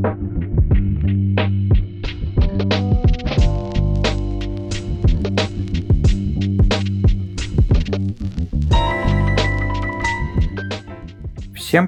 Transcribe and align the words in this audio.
Всем 0.00 0.16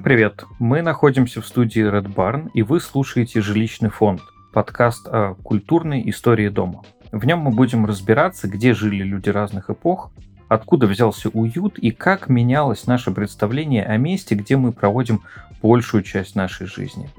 привет! 0.01 0.45
Мы 0.59 0.83
находимся 0.83 1.41
в 1.41 1.47
студии 1.47 1.83
Red 1.83 2.13
Barn, 2.13 2.51
и 2.53 2.61
вы 2.61 2.79
слушаете 2.79 3.41
«Жилищный 3.41 3.89
фонд»— 3.89 4.21
подкаст 4.53 5.07
о 5.07 5.33
культурной 5.33 6.07
истории 6.09 6.49
дома. 6.49 6.83
В 7.11 7.25
нем 7.25 7.39
мы 7.39 7.49
будем 7.49 7.87
разбираться, 7.87 8.47
где 8.47 8.75
жили 8.75 9.03
люди 9.03 9.29
разных 9.29 9.71
эпох, 9.71 10.11
откуда 10.47 10.85
взялся 10.85 11.29
уют 11.29 11.79
и 11.79 11.89
как 11.89 12.29
менялось 12.29 12.85
наше 12.85 13.09
представление 13.09 13.83
о 13.83 13.97
месте, 13.97 14.35
где 14.35 14.55
мы 14.55 14.71
проводим 14.71 15.23
большую 15.63 16.03
часть 16.03 16.35
нашей 16.35 16.67
жизни. 16.67 17.09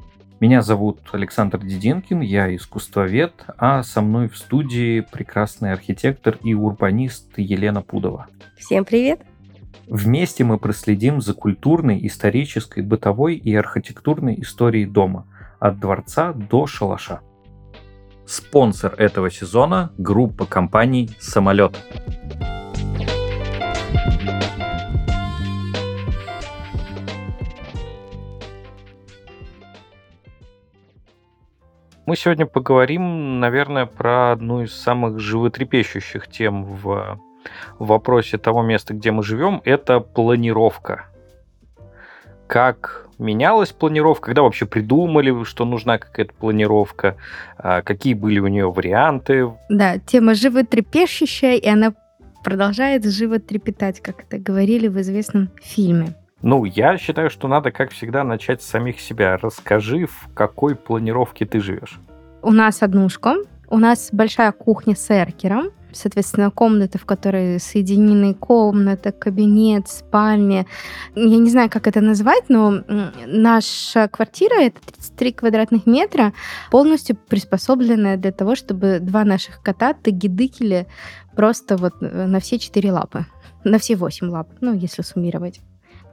Меня 0.44 0.60
зовут 0.60 1.00
Александр 1.12 1.58
Дединкин, 1.60 2.20
я 2.20 2.54
искусствовед, 2.54 3.32
а 3.56 3.82
со 3.82 4.02
мной 4.02 4.28
в 4.28 4.36
студии 4.36 5.00
прекрасный 5.00 5.72
архитектор 5.72 6.36
и 6.42 6.52
урбанист 6.52 7.38
Елена 7.38 7.80
Пудова. 7.80 8.26
Всем 8.58 8.84
привет! 8.84 9.22
Вместе 9.86 10.44
мы 10.44 10.58
проследим 10.58 11.22
за 11.22 11.32
культурной, 11.32 12.06
исторической, 12.06 12.82
бытовой 12.82 13.36
и 13.36 13.54
архитектурной 13.54 14.38
историей 14.42 14.84
дома, 14.84 15.26
от 15.60 15.80
дворца 15.80 16.34
до 16.34 16.66
шалаша. 16.66 17.22
Спонсор 18.26 18.92
этого 18.98 19.30
сезона– 19.30 19.92
группа 19.96 20.44
компаний 20.44 21.08
«Самолет». 21.20 21.74
Мы 32.06 32.16
сегодня 32.16 32.44
поговорим, 32.44 33.40
наверное, 33.40 33.86
про 33.86 34.32
одну 34.32 34.62
из 34.62 34.74
самых 34.74 35.18
животрепещущих 35.20 36.28
тем 36.28 36.64
в 36.64 37.18
вопросе 37.78 38.36
того 38.36 38.62
места, 38.62 38.92
где 38.92 39.10
мы 39.10 39.22
живем, 39.22 39.62
это 39.64 40.00
планировка. 40.00 41.06
Как 42.46 43.08
менялась 43.18 43.72
планировка, 43.72 44.26
когда 44.26 44.42
вообще 44.42 44.66
придумали, 44.66 45.44
что 45.44 45.64
нужна 45.64 45.98
какая-то 45.98 46.34
планировка, 46.34 47.16
а, 47.56 47.80
какие 47.80 48.12
были 48.12 48.38
у 48.38 48.48
нее 48.48 48.70
варианты. 48.70 49.50
Да, 49.70 49.98
тема 49.98 50.34
животрепещущая, 50.34 51.56
и 51.56 51.66
она 51.66 51.94
продолжает 52.42 53.06
животрепетать, 53.06 54.00
как 54.00 54.24
это 54.24 54.38
говорили 54.38 54.88
в 54.88 55.00
известном 55.00 55.50
фильме. 55.62 56.14
Ну, 56.46 56.66
я 56.66 56.98
считаю, 56.98 57.30
что 57.30 57.48
надо, 57.48 57.72
как 57.72 57.90
всегда, 57.90 58.22
начать 58.22 58.60
с 58.62 58.66
самих 58.66 59.00
себя. 59.00 59.38
Расскажи, 59.38 60.04
в 60.04 60.28
какой 60.34 60.74
планировке 60.74 61.46
ты 61.46 61.58
живешь. 61.58 61.98
У 62.42 62.50
нас 62.50 62.82
однушка, 62.82 63.36
у 63.70 63.78
нас 63.78 64.10
большая 64.12 64.52
кухня 64.52 64.94
с 64.94 65.10
эркером, 65.10 65.70
соответственно, 65.90 66.50
комнаты, 66.50 66.98
в 66.98 67.06
которой 67.06 67.58
соединены 67.58 68.34
комната, 68.34 69.10
кабинет, 69.10 69.88
спальня. 69.88 70.66
Я 71.14 71.38
не 71.38 71.48
знаю, 71.48 71.70
как 71.70 71.86
это 71.86 72.02
назвать, 72.02 72.50
но 72.50 72.82
наша 73.26 74.08
квартира— 74.08 74.54
это 74.60 74.78
33 74.82 75.32
квадратных 75.32 75.86
метра, 75.86 76.34
полностью 76.70 77.16
приспособленная 77.16 78.18
для 78.18 78.32
того, 78.32 78.54
чтобы 78.54 78.98
два 79.00 79.24
наших 79.24 79.62
кота 79.62 79.94
тагидыкили 79.94 80.88
просто 81.34 81.78
вот 81.78 81.94
э, 82.02 82.26
на 82.26 82.38
все 82.40 82.58
четыре 82.58 82.92
лапы. 82.92 83.24
На 83.64 83.78
все 83.78 83.96
восемь 83.96 84.28
лап, 84.28 84.50
ну, 84.60 84.74
если 84.74 85.00
суммировать. 85.00 85.62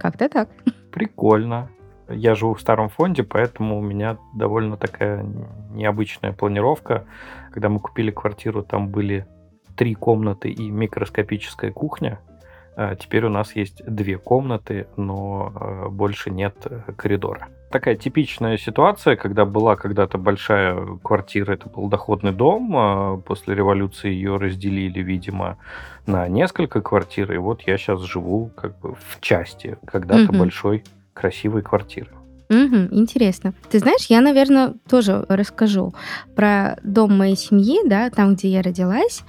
Как-то 0.02 0.30
так. 0.30 0.50
Прикольно. 0.92 1.70
Я 2.10 2.34
живу 2.34 2.56
в 2.56 2.62
старом 2.62 2.90
фонде, 2.90 3.22
поэтому 3.22 3.78
у 3.78 3.82
меня 3.82 4.18
довольно 4.34 4.76
такая 4.76 5.24
необычная 5.70 6.34
планировка. 6.34 7.06
Когда 7.54 7.70
мы 7.70 7.80
купили 7.80 8.10
квартиру, 8.10 8.64
там 8.64 8.90
были 8.90 9.28
три 9.78 9.94
комнаты 9.94 10.50
и 10.50 10.72
микроскопическая 10.72 11.72
кухня. 11.72 12.20
А 12.76 12.96
теперь 12.96 13.26
у 13.26 13.30
нас 13.30 13.56
есть 13.56 13.84
две 13.86 14.18
комнаты, 14.18 14.88
но 14.96 15.52
а, 15.56 15.90
больше 15.90 16.30
нет 16.30 16.56
э, 16.66 16.94
коридора. 16.96 17.50
Такая 17.70 17.96
типичная 17.96 18.58
ситуация, 18.58 19.16
когда 19.16 19.46
была 19.46 19.76
когда-то 19.76 20.18
большая 20.18 20.98
квартира, 21.04 21.54
это 21.54 21.70
был 21.70 21.88
доходный 21.88 22.32
дом, 22.32 22.72
а 22.76 23.18
после 23.18 23.56
революции 23.56 24.10
ее 24.10 24.38
разделили, 24.38 25.00
видимо, 25.00 25.58
на 26.06 26.28
несколько 26.28 26.82
квартир, 26.82 27.32
и 27.34 27.38
вот 27.38 27.62
я 27.62 27.78
сейчас 27.78 28.02
живу 28.02 28.52
как 28.56 28.80
бы 28.80 28.96
в 28.96 29.20
части 29.22 29.78
когда-то 29.86 30.32
угу. 30.32 30.40
большой 30.40 30.84
красивой 31.14 31.62
квартиры. 31.62 32.10
Угу, 32.52 32.90
интересно. 32.92 33.54
Ты 33.70 33.80
знаешь, 33.80 34.08
я, 34.10 34.20
наверное, 34.20 34.74
тоже 34.90 35.26
расскажу 35.30 35.94
про 36.36 36.78
дом 36.84 37.18
моей 37.18 37.38
семьи, 37.38 37.80
да, 37.86 38.10
там, 38.10 38.36
где 38.36 38.50
я 38.50 38.62
родилась. 38.62 39.22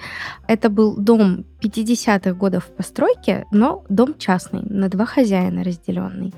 Это 0.48 0.68
был 0.68 0.96
дом 0.96 1.44
50-х 1.62 2.32
годов 2.32 2.64
постройки, 2.76 3.46
но 3.52 3.84
дом 3.88 4.16
частный, 4.18 4.62
на 4.64 4.88
два 4.88 5.06
хозяина 5.06 5.62
разделенный. 5.62 6.34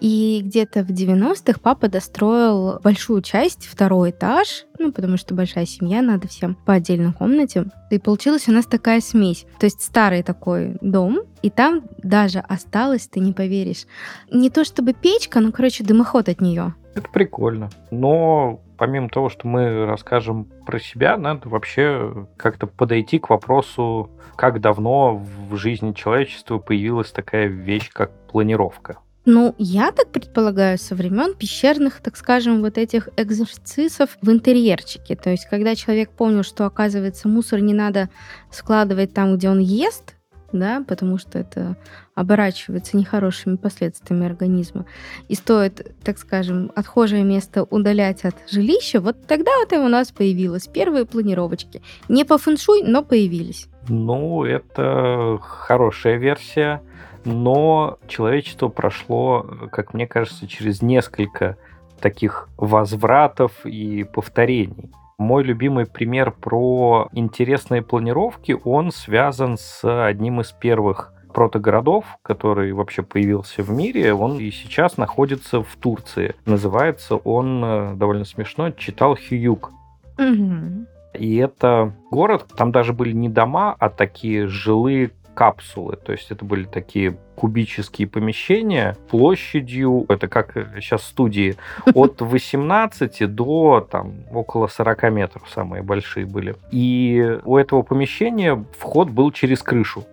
И 0.00 0.40
где-то 0.44 0.84
в 0.84 0.90
90-х 0.90 1.60
папа 1.60 1.88
достроил 1.88 2.80
большую 2.82 3.22
часть, 3.22 3.66
второй 3.66 4.10
этаж, 4.10 4.64
ну, 4.78 4.92
потому 4.92 5.16
что 5.16 5.34
большая 5.34 5.66
семья, 5.66 6.02
надо 6.02 6.28
всем 6.28 6.54
по 6.54 6.74
отдельной 6.74 7.12
комнате. 7.12 7.66
И 7.90 7.98
получилась 7.98 8.48
у 8.48 8.52
нас 8.52 8.66
такая 8.66 9.00
смесь. 9.00 9.46
То 9.58 9.66
есть 9.66 9.82
старый 9.82 10.22
такой 10.22 10.76
дом, 10.80 11.20
и 11.42 11.50
там 11.50 11.82
даже 11.98 12.38
осталось, 12.40 13.08
ты 13.08 13.20
не 13.20 13.32
поверишь, 13.32 13.86
не 14.30 14.50
то 14.50 14.64
чтобы 14.64 14.92
печка, 14.92 15.40
но, 15.40 15.52
короче, 15.52 15.84
дымоход 15.84 16.28
от 16.28 16.40
нее. 16.40 16.74
Это 16.94 17.08
прикольно. 17.10 17.70
Но 17.90 18.60
помимо 18.76 19.08
того, 19.08 19.28
что 19.28 19.46
мы 19.46 19.86
расскажем 19.86 20.46
про 20.66 20.78
себя, 20.78 21.16
надо 21.16 21.48
вообще 21.48 22.26
как-то 22.36 22.66
подойти 22.66 23.18
к 23.18 23.30
вопросу, 23.30 24.10
как 24.36 24.60
давно 24.60 25.16
в 25.50 25.56
жизни 25.56 25.92
человечества 25.92 26.58
появилась 26.58 27.10
такая 27.10 27.46
вещь, 27.46 27.90
как 27.92 28.12
планировка. 28.28 28.98
Ну, 29.30 29.54
я 29.58 29.92
так 29.92 30.08
предполагаю, 30.08 30.78
со 30.78 30.94
времен 30.94 31.34
пещерных, 31.34 32.00
так 32.00 32.16
скажем, 32.16 32.62
вот 32.62 32.78
этих 32.78 33.10
экзорцисов 33.18 34.16
в 34.22 34.30
интерьерчике. 34.30 35.16
То 35.16 35.28
есть, 35.28 35.44
когда 35.50 35.74
человек 35.74 36.08
понял, 36.08 36.42
что, 36.42 36.64
оказывается, 36.64 37.28
мусор 37.28 37.60
не 37.60 37.74
надо 37.74 38.08
складывать 38.50 39.12
там, 39.12 39.36
где 39.36 39.50
он 39.50 39.58
ест, 39.58 40.16
да, 40.52 40.82
потому 40.88 41.18
что 41.18 41.38
это 41.38 41.76
оборачивается 42.14 42.96
нехорошими 42.96 43.56
последствиями 43.56 44.24
организма. 44.24 44.86
И 45.28 45.34
стоит, 45.34 45.94
так 46.02 46.16
скажем, 46.16 46.72
отхожее 46.74 47.22
место 47.22 47.64
удалять 47.64 48.24
от 48.24 48.34
жилища, 48.50 48.98
вот 48.98 49.26
тогда 49.26 49.50
вот 49.58 49.74
и 49.74 49.76
у 49.76 49.88
нас 49.88 50.10
появилось 50.10 50.68
первые 50.68 51.04
планировочки. 51.04 51.82
Не 52.08 52.24
по 52.24 52.38
фэншуй, 52.38 52.82
но 52.82 53.02
появились. 53.02 53.68
Ну, 53.90 54.46
это 54.46 55.38
хорошая 55.42 56.16
версия 56.16 56.80
но 57.24 57.98
человечество 58.06 58.68
прошло, 58.68 59.42
как 59.70 59.94
мне 59.94 60.06
кажется, 60.06 60.46
через 60.46 60.82
несколько 60.82 61.56
таких 62.00 62.48
возвратов 62.56 63.64
и 63.64 64.04
повторений. 64.04 64.90
Мой 65.18 65.42
любимый 65.42 65.86
пример 65.86 66.30
про 66.30 67.08
интересные 67.12 67.82
планировки, 67.82 68.56
он 68.64 68.92
связан 68.92 69.56
с 69.58 70.06
одним 70.06 70.40
из 70.40 70.52
первых 70.52 71.12
протогородов, 71.34 72.04
который 72.22 72.72
вообще 72.72 73.02
появился 73.02 73.62
в 73.62 73.70
мире. 73.70 74.14
Он 74.14 74.38
и 74.38 74.50
сейчас 74.50 74.96
находится 74.96 75.62
в 75.62 75.76
Турции. 75.76 76.34
Называется 76.46 77.16
он 77.16 77.62
э, 77.64 77.94
довольно 77.96 78.24
смешно 78.24 78.70
«Читал 78.70 79.16
Хьюк». 79.16 79.72
Угу. 80.18 80.86
И 81.14 81.36
это 81.36 81.92
город, 82.10 82.46
там 82.56 82.72
даже 82.72 82.92
были 82.92 83.12
не 83.12 83.28
дома, 83.28 83.74
а 83.78 83.88
такие 83.88 84.46
жилые 84.46 85.10
капсулы. 85.38 85.94
То 85.94 86.10
есть 86.10 86.32
это 86.32 86.44
были 86.44 86.64
такие 86.64 87.16
кубические 87.36 88.08
помещения 88.08 88.96
площадью, 89.08 90.04
это 90.08 90.26
как 90.26 90.52
сейчас 90.80 91.04
студии, 91.04 91.54
от 91.94 92.20
18 92.20 93.32
до 93.32 93.86
там 93.88 94.14
около 94.32 94.66
40 94.66 95.12
метров 95.12 95.48
самые 95.48 95.84
большие 95.84 96.26
были. 96.26 96.56
И 96.72 97.38
у 97.44 97.56
этого 97.56 97.82
помещения 97.82 98.64
вход 98.76 99.10
был 99.10 99.30
через 99.30 99.62
крышу. 99.62 100.04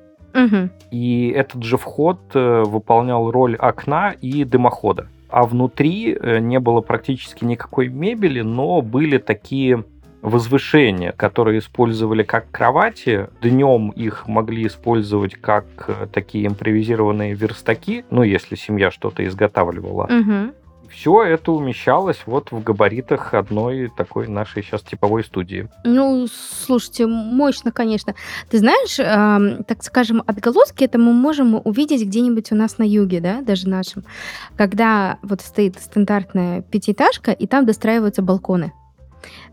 И 0.91 1.33
этот 1.35 1.63
же 1.63 1.77
вход 1.77 2.19
э, 2.35 2.63
выполнял 2.63 3.31
роль 3.31 3.55
окна 3.55 4.11
и 4.11 4.43
дымохода. 4.43 5.07
А 5.29 5.43
внутри 5.43 6.13
э, 6.13 6.39
не 6.39 6.59
было 6.59 6.81
практически 6.81 7.45
никакой 7.45 7.87
мебели, 7.87 8.41
но 8.41 8.81
были 8.81 9.17
такие 9.17 9.85
возвышения, 10.25 11.11
которые 11.11 11.59
использовали 11.59 12.23
как 12.23 12.49
кровати. 12.51 13.27
Днем 13.41 13.91
их 13.91 14.27
могли 14.27 14.65
использовать 14.65 15.35
как 15.35 15.65
э, 15.87 16.07
такие 16.11 16.47
импровизированные 16.47 17.35
верстаки, 17.35 18.05
ну, 18.09 18.23
если 18.23 18.55
семья 18.55 18.89
что-то 18.89 19.25
изготавливала. 19.25 20.05
Угу. 20.05 20.53
все 20.89 21.23
это 21.23 21.51
умещалось 21.51 22.21
вот 22.25 22.51
в 22.51 22.63
габаритах 22.63 23.33
одной 23.33 23.91
такой 23.95 24.27
нашей 24.27 24.63
сейчас 24.63 24.81
типовой 24.81 25.23
студии. 25.23 25.67
Ну, 25.83 26.27
слушайте, 26.27 27.05
мощно, 27.05 27.71
конечно. 27.71 28.15
Ты 28.49 28.57
знаешь, 28.57 28.99
э, 28.99 29.63
так 29.63 29.83
скажем, 29.83 30.23
отголоски 30.25 30.85
это 30.85 30.97
мы 30.97 31.13
можем 31.13 31.61
увидеть 31.63 32.03
где-нибудь 32.03 32.51
у 32.51 32.55
нас 32.55 32.79
на 32.79 32.83
юге, 32.83 33.19
да, 33.19 33.41
даже 33.41 33.69
нашем, 33.69 34.03
когда 34.55 35.19
вот 35.21 35.41
стоит 35.41 35.79
стандартная 35.79 36.61
пятиэтажка, 36.63 37.31
и 37.31 37.45
там 37.45 37.65
достраиваются 37.65 38.23
балконы 38.23 38.73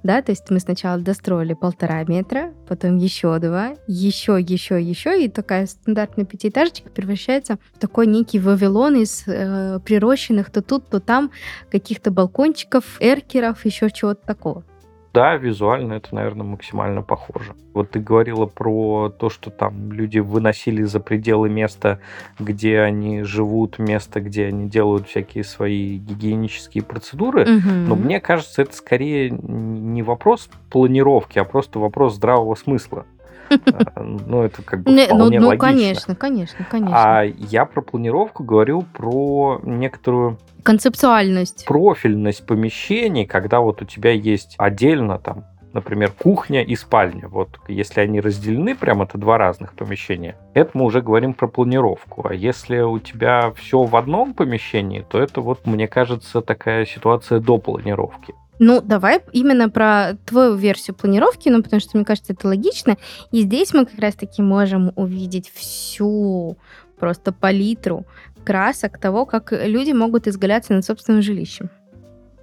да, 0.03 0.23
то 0.23 0.33
есть 0.33 0.51
мы 0.51 0.61
сначала 0.61 0.99
достроили 1.01 1.55
полтора 1.55 2.05
метра, 2.05 2.53
потом 2.69 2.97
еще 2.99 3.39
два, 3.39 3.77
еще, 3.87 4.39
еще, 4.41 4.81
еще, 4.81 5.25
и 5.25 5.29
такая 5.29 5.67
стандартная 5.67 6.25
пятиэтажечка 6.25 6.91
превращается 6.91 7.59
в 7.75 7.79
такой 7.79 8.07
некий 8.07 8.39
Вавилон 8.39 8.97
из 8.97 9.25
э, 9.27 9.79
прирощенных 9.85 10.51
то 10.51 10.63
тут, 10.63 10.89
то 10.89 11.01
там 11.01 11.31
каких-то 11.71 12.11
балкончиков, 12.11 12.85
эркеров, 13.01 13.65
еще 13.65 13.91
чего-то 13.91 14.27
такого. 14.27 14.65
Да, 15.13 15.37
визуально 15.37 15.95
это, 15.95 16.15
наверное, 16.15 16.47
максимально 16.47 17.03
похоже. 17.03 17.53
Вот 17.75 17.91
ты 17.91 18.01
говорила 18.01 18.47
про 18.47 19.11
то, 19.11 19.29
что 19.29 19.51
там 19.51 19.93
люди 19.93 20.19
выносили 20.19 20.83
за 20.85 21.01
пределы 21.01 21.51
места, 21.51 22.01
где 22.39 22.81
они 22.81 23.23
живут, 23.23 23.79
место, 23.79 24.21
где 24.21 24.47
они 24.47 24.71
делают 24.71 25.09
всякие 25.09 25.45
свои 25.45 25.99
гигиенические 25.99 26.83
процедуры. 26.83 27.43
Угу. 27.43 27.69
Но 27.89 27.95
мне 27.95 28.21
кажется, 28.21 28.63
это 28.63 28.75
скорее 28.75 29.31
не 29.31 30.03
вопрос 30.03 30.49
планировки, 30.71 31.39
а 31.39 31.45
просто 31.45 31.79
вопрос 31.79 32.15
здравого 32.15 32.55
смысла. 32.55 33.05
А, 33.51 34.03
ну, 34.27 34.43
это 34.43 34.63
как 34.63 34.83
бы 34.83 34.91
ну, 34.91 35.05
вполне 35.05 35.41
ну, 35.41 35.49
логично. 35.49 35.69
конечно, 35.69 36.15
конечно, 36.15 36.67
конечно. 36.71 36.97
А 36.97 37.23
я 37.25 37.67
про 37.67 37.83
планировку 37.83 38.45
говорю 38.45 38.83
про 38.95 39.61
некоторую 39.63 40.39
концептуальность. 40.63 41.65
Профильность 41.67 42.47
помещений, 42.47 43.27
когда 43.27 43.61
вот 43.61 43.83
у 43.83 43.85
тебя 43.85 44.13
есть 44.13 44.55
отдельно 44.59 45.19
там 45.19 45.45
например, 45.73 46.13
кухня 46.13 46.63
и 46.63 46.77
спальня. 46.77 47.29
Вот 47.29 47.59
если 47.69 48.01
они 48.01 48.21
разделены, 48.21 48.75
прям 48.75 49.03
это 49.03 49.19
два 49.19 49.39
разных 49.39 49.75
помещения, 49.75 50.37
это 50.55 50.71
мы 50.75 50.85
уже 50.85 51.01
говорим 51.01 51.35
про 51.35 51.49
планировку. 51.49 52.27
А 52.29 52.35
если 52.35 52.81
у 52.81 52.99
тебя 52.99 53.53
все 53.57 53.83
в 53.83 53.97
одном 53.97 54.35
помещении, 54.35 55.05
то 55.09 55.19
это 55.19 55.41
вот, 55.41 55.67
мне 55.67 55.89
кажется, 55.89 56.41
такая 56.41 56.87
ситуация 56.87 57.41
до 57.41 57.59
планировки. 57.59 58.35
Ну, 58.59 58.81
давай 58.81 59.21
именно 59.33 59.71
про 59.71 60.13
твою 60.27 60.55
версию 60.55 60.95
планировки, 60.95 61.49
ну, 61.49 61.63
потому 61.63 61.81
что, 61.81 61.97
мне 61.97 62.05
кажется, 62.05 62.33
это 62.33 62.47
логично. 62.47 62.97
И 63.33 63.41
здесь 63.43 63.75
мы 63.75 63.87
как 63.87 63.99
раз-таки 63.99 64.43
можем 64.43 64.93
увидеть 64.95 65.51
всю 65.53 66.57
просто 67.01 67.33
палитру 67.33 68.05
красок 68.45 68.99
того, 68.99 69.27
как 69.27 69.53
люди 69.53 69.93
могут 69.93 70.27
изгаляться 70.27 70.75
над 70.75 70.85
собственным 70.85 71.23
жилищем. 71.23 71.71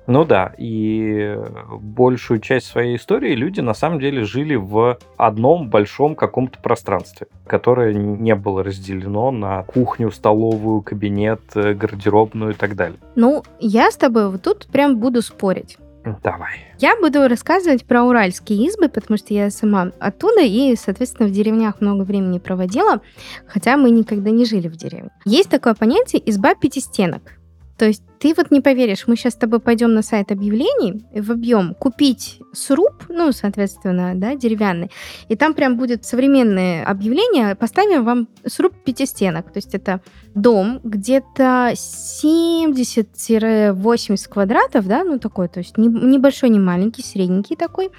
Ну 0.08 0.26
да, 0.26 0.54
и 0.58 1.38
большую 1.80 2.40
часть 2.40 2.66
своей 2.66 2.96
истории 2.96 3.36
люди 3.36 3.60
на 3.60 3.76
самом 3.76 4.00
деле 4.00 4.24
жили 4.24 4.56
в 4.56 4.98
одном 5.18 5.70
большом 5.70 6.16
каком-то 6.16 6.58
пространстве, 6.60 7.28
которое 7.46 7.94
не 7.94 8.34
было 8.34 8.64
разделено 8.64 9.30
на 9.30 9.62
кухню, 9.62 10.10
столовую, 10.10 10.82
кабинет, 10.82 11.42
гардеробную 11.54 12.54
и 12.54 12.56
так 12.56 12.76
далее. 12.76 12.98
Ну, 13.16 13.44
я 13.60 13.92
с 13.92 13.98
тобой 13.98 14.32
вот 14.32 14.42
тут 14.42 14.66
прям 14.72 14.98
буду 14.98 15.22
спорить. 15.22 15.78
Давай. 16.24 16.74
Я 16.80 16.96
буду 17.00 17.28
рассказывать 17.28 17.86
про 17.86 18.04
уральские 18.04 18.68
избы, 18.68 18.90
потому 18.90 19.18
что 19.18 19.34
я 19.34 19.50
сама 19.50 19.92
оттуда 20.00 20.42
и, 20.42 20.76
соответственно, 20.76 21.28
в 21.28 21.32
деревнях 21.32 21.82
много 21.82 22.04
времени 22.04 22.40
проводила, 22.40 23.02
хотя 23.48 23.78
мы 23.78 23.90
никогда 23.90 24.30
не 24.30 24.46
жили 24.46 24.68
в 24.68 24.76
деревне. 24.76 25.12
Есть 25.26 25.50
такое 25.50 25.74
понятие 25.74 26.22
изба 26.30 26.56
пятистенок. 26.56 27.39
То 27.80 27.86
есть 27.86 28.04
ты 28.20 28.34
вот 28.36 28.52
не 28.52 28.60
поверишь, 28.60 29.08
мы 29.08 29.16
сейчас 29.16 29.34
с 29.34 29.38
тобой 29.38 29.62
пойдем 29.62 29.94
на 29.94 30.02
сайт 30.02 30.34
объявлений, 30.34 31.06
вобьем 31.14 31.74
купить 31.74 32.42
сруб, 32.52 33.06
ну, 33.08 33.32
соответственно, 33.32 34.12
да, 34.16 34.36
деревянный, 34.36 34.92
и 35.30 35.38
там 35.38 35.54
прям 35.54 35.78
будет 35.78 36.04
современное 36.04 36.84
объявление, 36.84 37.56
поставим 37.56 38.04
вам 38.04 38.28
сруб 38.46 38.74
пятистенок, 38.84 39.54
то 39.54 39.60
есть 39.60 39.74
это 39.74 40.02
дом 40.36 40.82
где-то 40.84 41.72
70-80 41.74 44.30
квадратов, 44.30 44.86
да, 44.86 45.06
ну 45.06 45.18
такой, 45.18 45.48
то 45.48 45.60
есть 45.60 45.78
небольшой, 45.78 46.50
не 46.50 46.60
маленький, 46.60 47.02
средненький 47.02 47.56
такой, 47.56 47.92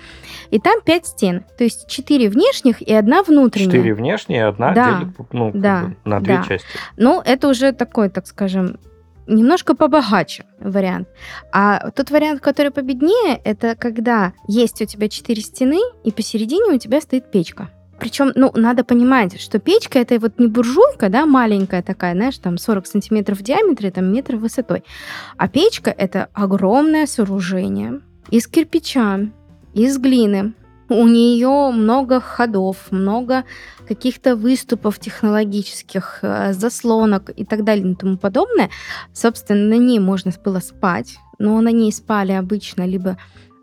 и 0.51 0.61
там 0.61 0.83
5 0.85 1.07
стен, 1.07 1.43
то 1.57 1.65
есть 1.65 1.89
4 1.89 2.29
внешних 2.29 2.83
и 2.83 2.93
одна 2.93 3.23
внутренняя. 3.23 3.71
4 3.71 3.95
внешние, 3.95 4.45
одна 4.45 4.75
да, 4.75 5.01
делит 5.01 5.15
ну, 5.33 5.51
да, 5.55 5.95
на 6.05 6.21
две 6.21 6.37
да. 6.37 6.43
части. 6.43 6.69
Ну, 6.99 7.23
это 7.25 7.49
уже 7.49 7.73
такой, 7.73 8.11
так 8.11 8.27
скажем, 8.27 8.77
немножко 9.31 9.75
побогаче 9.75 10.45
вариант. 10.61 11.09
А 11.53 11.91
тот 11.91 12.11
вариант, 12.11 12.41
который 12.41 12.71
победнее, 12.71 13.41
это 13.45 13.75
когда 13.77 14.33
есть 14.49 14.83
у 14.83 14.85
тебя 14.85 15.09
четыре 15.09 15.43
стены, 15.43 15.81
и 16.05 16.11
посередине 16.11 16.75
у 16.75 16.79
тебя 16.79 17.01
стоит 17.01 17.31
печка. 17.31 17.71
Причем, 17.99 18.33
ну, 18.35 18.51
надо 18.55 18.83
понимать, 18.83 19.39
что 19.39 19.59
печка 19.59 19.99
это 19.99 20.19
вот 20.19 20.39
не 20.39 20.47
буржуйка, 20.47 21.11
да, 21.11 21.27
маленькая 21.27 21.83
такая, 21.83 22.15
знаешь, 22.15 22.39
там 22.39 22.57
40 22.57 22.87
сантиметров 22.87 23.39
в 23.39 23.43
диаметре, 23.43 23.91
там 23.91 24.11
метр 24.11 24.37
высотой. 24.37 24.85
А 25.37 25.49
печка 25.49 25.91
это 25.91 26.29
огромное 26.33 27.07
сооружение 27.07 28.01
из 28.31 28.47
кирпича, 28.47 29.29
из 29.75 29.99
глины, 29.99 30.55
у 30.91 31.07
нее 31.07 31.71
много 31.73 32.21
ходов, 32.21 32.77
много 32.91 33.45
каких-то 33.89 34.37
выступов 34.37 34.99
технологических, 34.99 36.19
э, 36.23 36.53
заслонок 36.53 37.31
и 37.37 37.45
так 37.45 37.65
далее 37.65 37.93
и 37.93 37.95
тому 37.95 38.17
подобное. 38.17 38.71
Собственно, 39.13 39.77
на 39.77 39.79
ней 39.79 40.01
можно 40.01 40.33
было 40.45 40.61
спать, 40.61 41.17
но 41.39 41.61
на 41.61 41.73
ней 41.73 41.93
спали 41.93 42.33
обычно 42.33 42.87
либо 42.87 43.17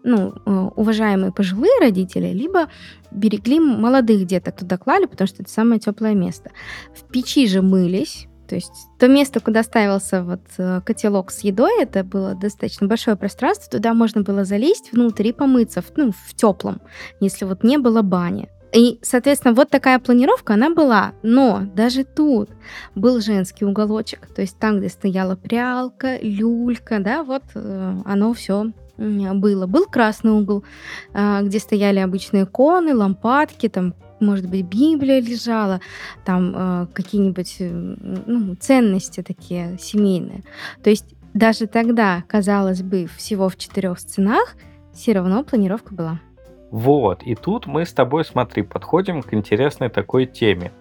ну, 0.04 0.34
э, 0.46 0.70
уважаемые 0.76 1.32
пожилые 1.32 1.72
родители, 1.82 2.28
либо 2.28 2.68
берегли 3.12 3.60
молодых 3.60 4.26
деток 4.26 4.58
туда 4.58 4.78
клали, 4.78 5.06
потому 5.06 5.28
что 5.28 5.44
это 5.44 5.52
самое 5.52 5.80
теплое 5.80 6.16
место. 6.16 6.52
В 6.96 7.04
печи 7.12 7.48
же 7.48 7.62
мылись, 7.62 8.28
то 8.48 8.56
есть 8.56 8.88
то 9.00 9.08
место, 9.08 9.40
куда 9.40 9.64
ставился 9.64 10.24
вот 10.24 10.42
э, 10.58 10.82
котелок 10.86 11.32
с 11.32 11.42
едой, 11.42 11.82
это 11.82 12.04
было 12.04 12.36
достаточно 12.36 12.88
большое 12.88 13.18
пространство, 13.18 13.72
туда 13.72 13.94
можно 13.94 14.22
было 14.22 14.46
залезть 14.46 14.92
внутрь 14.92 15.28
и 15.28 15.34
помыться, 15.34 15.84
ну, 15.96 16.12
в 16.12 16.34
теплом, 16.34 16.82
если 17.20 17.46
вот 17.46 17.64
не 17.64 17.78
было 17.78 18.02
бани. 18.02 18.50
И, 18.74 19.00
соответственно, 19.02 19.54
вот 19.54 19.70
такая 19.70 19.98
планировка, 20.00 20.54
она 20.54 20.70
была. 20.70 21.14
Но 21.24 21.64
даже 21.74 22.04
тут 22.04 22.50
был 22.96 23.22
женский 23.22 23.66
уголочек, 23.66 24.28
то 24.28 24.42
есть 24.42 24.58
там, 24.60 24.80
где 24.80 24.90
стояла 24.90 25.36
прялка, 25.36 26.18
люлька, 26.22 27.00
да, 27.00 27.24
вот 27.24 27.44
э, 27.56 27.94
оно 28.06 28.34
все 28.34 28.72
было. 28.98 29.68
Был 29.68 29.86
красный 29.86 30.32
угол, 30.32 30.64
э, 31.14 31.44
где 31.44 31.60
стояли 31.60 32.00
обычные 32.00 32.44
иконы, 32.44 32.96
лампадки, 32.96 33.70
там 33.70 33.94
может 34.20 34.50
быть, 34.50 34.66
Библия 34.66 35.22
лежала, 35.22 35.80
там 36.26 36.54
э, 36.56 36.88
какие-нибудь 36.94 37.56
э, 37.60 37.70
ну, 37.70 38.56
ценности 38.56 39.22
такие 39.22 39.78
семейные. 39.80 40.44
То 40.84 40.90
есть 40.90 41.16
даже 41.34 41.68
тогда, 41.68 42.24
казалось 42.28 42.82
бы, 42.82 43.08
всего 43.16 43.50
в 43.50 43.58
четырех 43.58 44.00
сценах, 44.00 44.56
все 44.94 45.14
равно 45.14 45.44
планировка 45.44 45.94
была. 45.94 46.20
Вот, 46.72 47.24
и 47.24 47.36
тут 47.36 47.66
мы 47.68 47.86
с 47.86 47.94
тобой, 47.94 48.26
смотри, 48.26 48.64
подходим 48.64 49.22
к 49.22 49.34
интересной 49.34 49.90
такой 49.90 50.26
теме. 50.26 50.72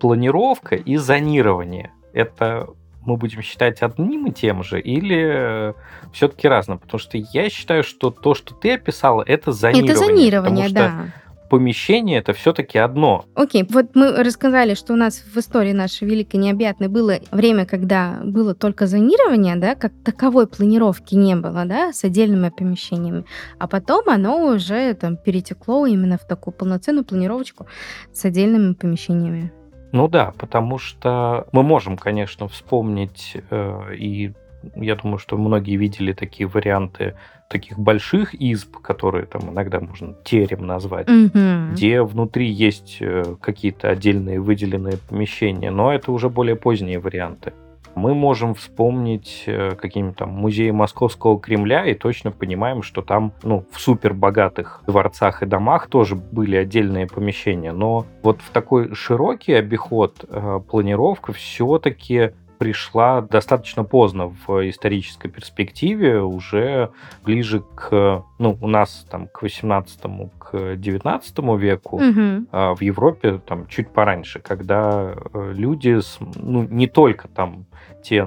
Планировка 0.00 0.74
и 0.74 0.96
зонирование. 0.96 1.92
Это 2.12 2.68
мы 3.04 3.16
будем 3.16 3.42
считать 3.42 3.82
одним 3.82 4.26
и 4.26 4.32
тем 4.32 4.64
же 4.64 4.80
или 4.80 5.70
э, 5.70 5.72
все-таки 6.12 6.48
разным? 6.48 6.78
Потому 6.78 6.98
что 6.98 7.16
я 7.18 7.48
считаю, 7.48 7.84
что 7.84 8.10
то, 8.10 8.34
что 8.34 8.54
ты 8.54 8.72
описала, 8.72 9.22
это 9.24 9.52
зонирование. 9.52 9.92
Это 9.92 10.04
зонирование, 10.04 10.68
да 10.70 11.12
помещение 11.48 12.18
это 12.18 12.32
все-таки 12.32 12.78
одно. 12.78 13.24
Окей, 13.34 13.62
okay. 13.62 13.72
вот 13.72 13.94
мы 13.94 14.22
рассказали, 14.22 14.74
что 14.74 14.92
у 14.92 14.96
нас 14.96 15.22
в 15.22 15.36
истории 15.38 15.72
нашей 15.72 16.06
великой 16.06 16.36
необъятной 16.36 16.88
было 16.88 17.18
время, 17.30 17.66
когда 17.66 18.20
было 18.22 18.54
только 18.54 18.86
зонирование, 18.86 19.56
да, 19.56 19.74
как 19.74 19.92
таковой 20.04 20.46
планировки 20.46 21.14
не 21.14 21.36
было, 21.36 21.64
да, 21.64 21.92
с 21.92 22.04
отдельными 22.04 22.50
помещениями, 22.50 23.24
а 23.58 23.68
потом 23.68 24.08
оно 24.08 24.46
уже 24.46 24.94
там 24.94 25.16
перетекло 25.16 25.86
именно 25.86 26.18
в 26.18 26.26
такую 26.26 26.54
полноценную 26.54 27.04
планировочку 27.04 27.66
с 28.12 28.24
отдельными 28.24 28.74
помещениями. 28.74 29.52
Ну 29.92 30.08
да, 30.08 30.32
потому 30.38 30.78
что 30.78 31.46
мы 31.52 31.62
можем, 31.62 31.96
конечно, 31.96 32.48
вспомнить 32.48 33.36
э, 33.50 33.94
и 33.94 34.34
я 34.74 34.96
думаю, 34.96 35.18
что 35.18 35.36
многие 35.36 35.76
видели 35.76 36.12
такие 36.12 36.46
варианты 36.46 37.14
таких 37.48 37.78
больших 37.78 38.34
изб, 38.34 38.78
которые 38.78 39.26
там 39.26 39.50
иногда 39.50 39.80
можно 39.80 40.14
терем 40.24 40.66
назвать, 40.66 41.08
угу. 41.08 41.72
где 41.72 42.02
внутри 42.02 42.50
есть 42.50 42.98
э, 43.00 43.36
какие-то 43.40 43.88
отдельные 43.88 44.40
выделенные 44.40 44.98
помещения, 45.08 45.70
но 45.70 45.92
это 45.92 46.12
уже 46.12 46.28
более 46.28 46.56
поздние 46.56 46.98
варианты. 46.98 47.52
Мы 47.94 48.14
можем 48.14 48.54
вспомнить 48.54 49.44
э, 49.46 49.70
какие-нибудь 49.70 50.18
там 50.18 50.28
музеи 50.28 50.70
Московского 50.70 51.40
Кремля 51.40 51.86
и 51.86 51.94
точно 51.94 52.30
понимаем, 52.30 52.82
что 52.82 53.00
там, 53.00 53.32
ну, 53.42 53.64
в 53.72 53.80
супер 53.80 54.12
богатых 54.12 54.82
дворцах 54.86 55.42
и 55.42 55.46
домах 55.46 55.88
тоже 55.88 56.14
были 56.14 56.56
отдельные 56.56 57.06
помещения. 57.06 57.72
Но 57.72 58.04
вот 58.22 58.42
в 58.42 58.50
такой 58.50 58.94
широкий 58.94 59.54
обиход 59.54 60.26
э, 60.28 60.60
планировка 60.68 61.32
все-таки 61.32 62.32
пришла 62.58 63.20
достаточно 63.20 63.84
поздно 63.84 64.34
в 64.46 64.68
исторической 64.68 65.28
перспективе, 65.28 66.20
уже 66.20 66.90
ближе 67.24 67.62
к, 67.74 68.24
ну, 68.38 68.58
у 68.60 68.68
нас 68.68 69.06
там 69.10 69.28
к 69.28 69.42
18 69.42 70.00
к 70.38 70.76
19 70.76 71.38
веку, 71.58 72.00
Мгм. 72.00 72.48
а 72.52 72.74
в 72.74 72.82
Европе 72.82 73.40
там 73.46 73.66
чуть 73.66 73.88
пораньше, 73.90 74.40
когда 74.40 75.14
э, 75.34 75.52
люди, 75.54 75.98
ну, 76.36 76.62
не 76.62 76.86
только 76.86 77.28
там 77.28 77.66
те 78.02 78.24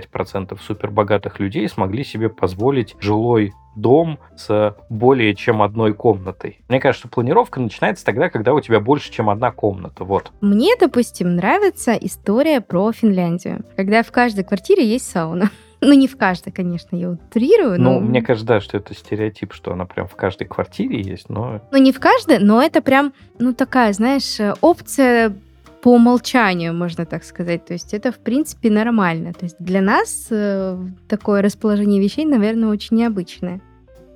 0,005% 0.00 0.58
супербогатых 0.60 1.40
людей 1.40 1.68
смогли 1.68 2.04
себе 2.04 2.28
позволить 2.28 2.96
жилой 3.00 3.52
дом 3.74 4.18
с 4.36 4.76
более 4.90 5.34
чем 5.34 5.62
одной 5.62 5.94
комнатой. 5.94 6.60
Мне 6.68 6.80
кажется, 6.80 7.08
планировка 7.08 7.60
начинается 7.60 8.04
тогда, 8.04 8.28
когда 8.28 8.52
у 8.52 8.60
тебя 8.60 8.80
больше, 8.80 9.10
чем 9.10 9.30
одна 9.30 9.50
комната. 9.50 10.04
Вот. 10.04 10.30
Мне, 10.40 10.74
допустим, 10.78 11.36
нравится 11.36 11.92
история 11.92 12.60
про 12.60 12.92
Финляндию, 12.92 13.64
когда 13.76 14.02
в 14.02 14.12
каждой 14.12 14.44
квартире 14.44 14.86
есть 14.86 15.10
сауна. 15.10 15.50
Ну, 15.84 15.94
не 15.94 16.06
в 16.06 16.16
каждой, 16.16 16.52
конечно, 16.52 16.94
я 16.94 17.10
утрирую, 17.10 17.80
но... 17.80 17.94
Ну, 17.94 18.00
мне 18.06 18.22
кажется, 18.22 18.46
да, 18.46 18.60
что 18.60 18.76
это 18.76 18.94
стереотип, 18.94 19.52
что 19.52 19.72
она 19.72 19.84
прям 19.84 20.06
в 20.06 20.14
каждой 20.14 20.46
квартире 20.46 21.00
есть, 21.00 21.28
но 21.28 21.60
Ну, 21.72 21.78
не 21.78 21.90
в 21.90 21.98
каждой, 21.98 22.38
но 22.38 22.62
это 22.62 22.82
прям, 22.82 23.12
ну, 23.40 23.52
такая, 23.52 23.92
знаешь, 23.92 24.38
э, 24.38 24.54
опция 24.60 25.34
по 25.82 25.94
умолчанию, 25.94 26.72
можно 26.74 27.04
так 27.06 27.24
сказать. 27.24 27.64
То 27.64 27.72
есть 27.72 27.92
это, 27.94 28.12
в 28.12 28.18
принципе, 28.18 28.70
нормально. 28.70 29.32
То 29.32 29.44
есть 29.46 29.56
для 29.58 29.80
нас 29.82 30.28
э, 30.30 30.78
такое 31.08 31.42
расположение 31.42 32.00
вещей, 32.00 32.24
наверное, 32.24 32.68
очень 32.68 32.96
необычное. 32.96 33.60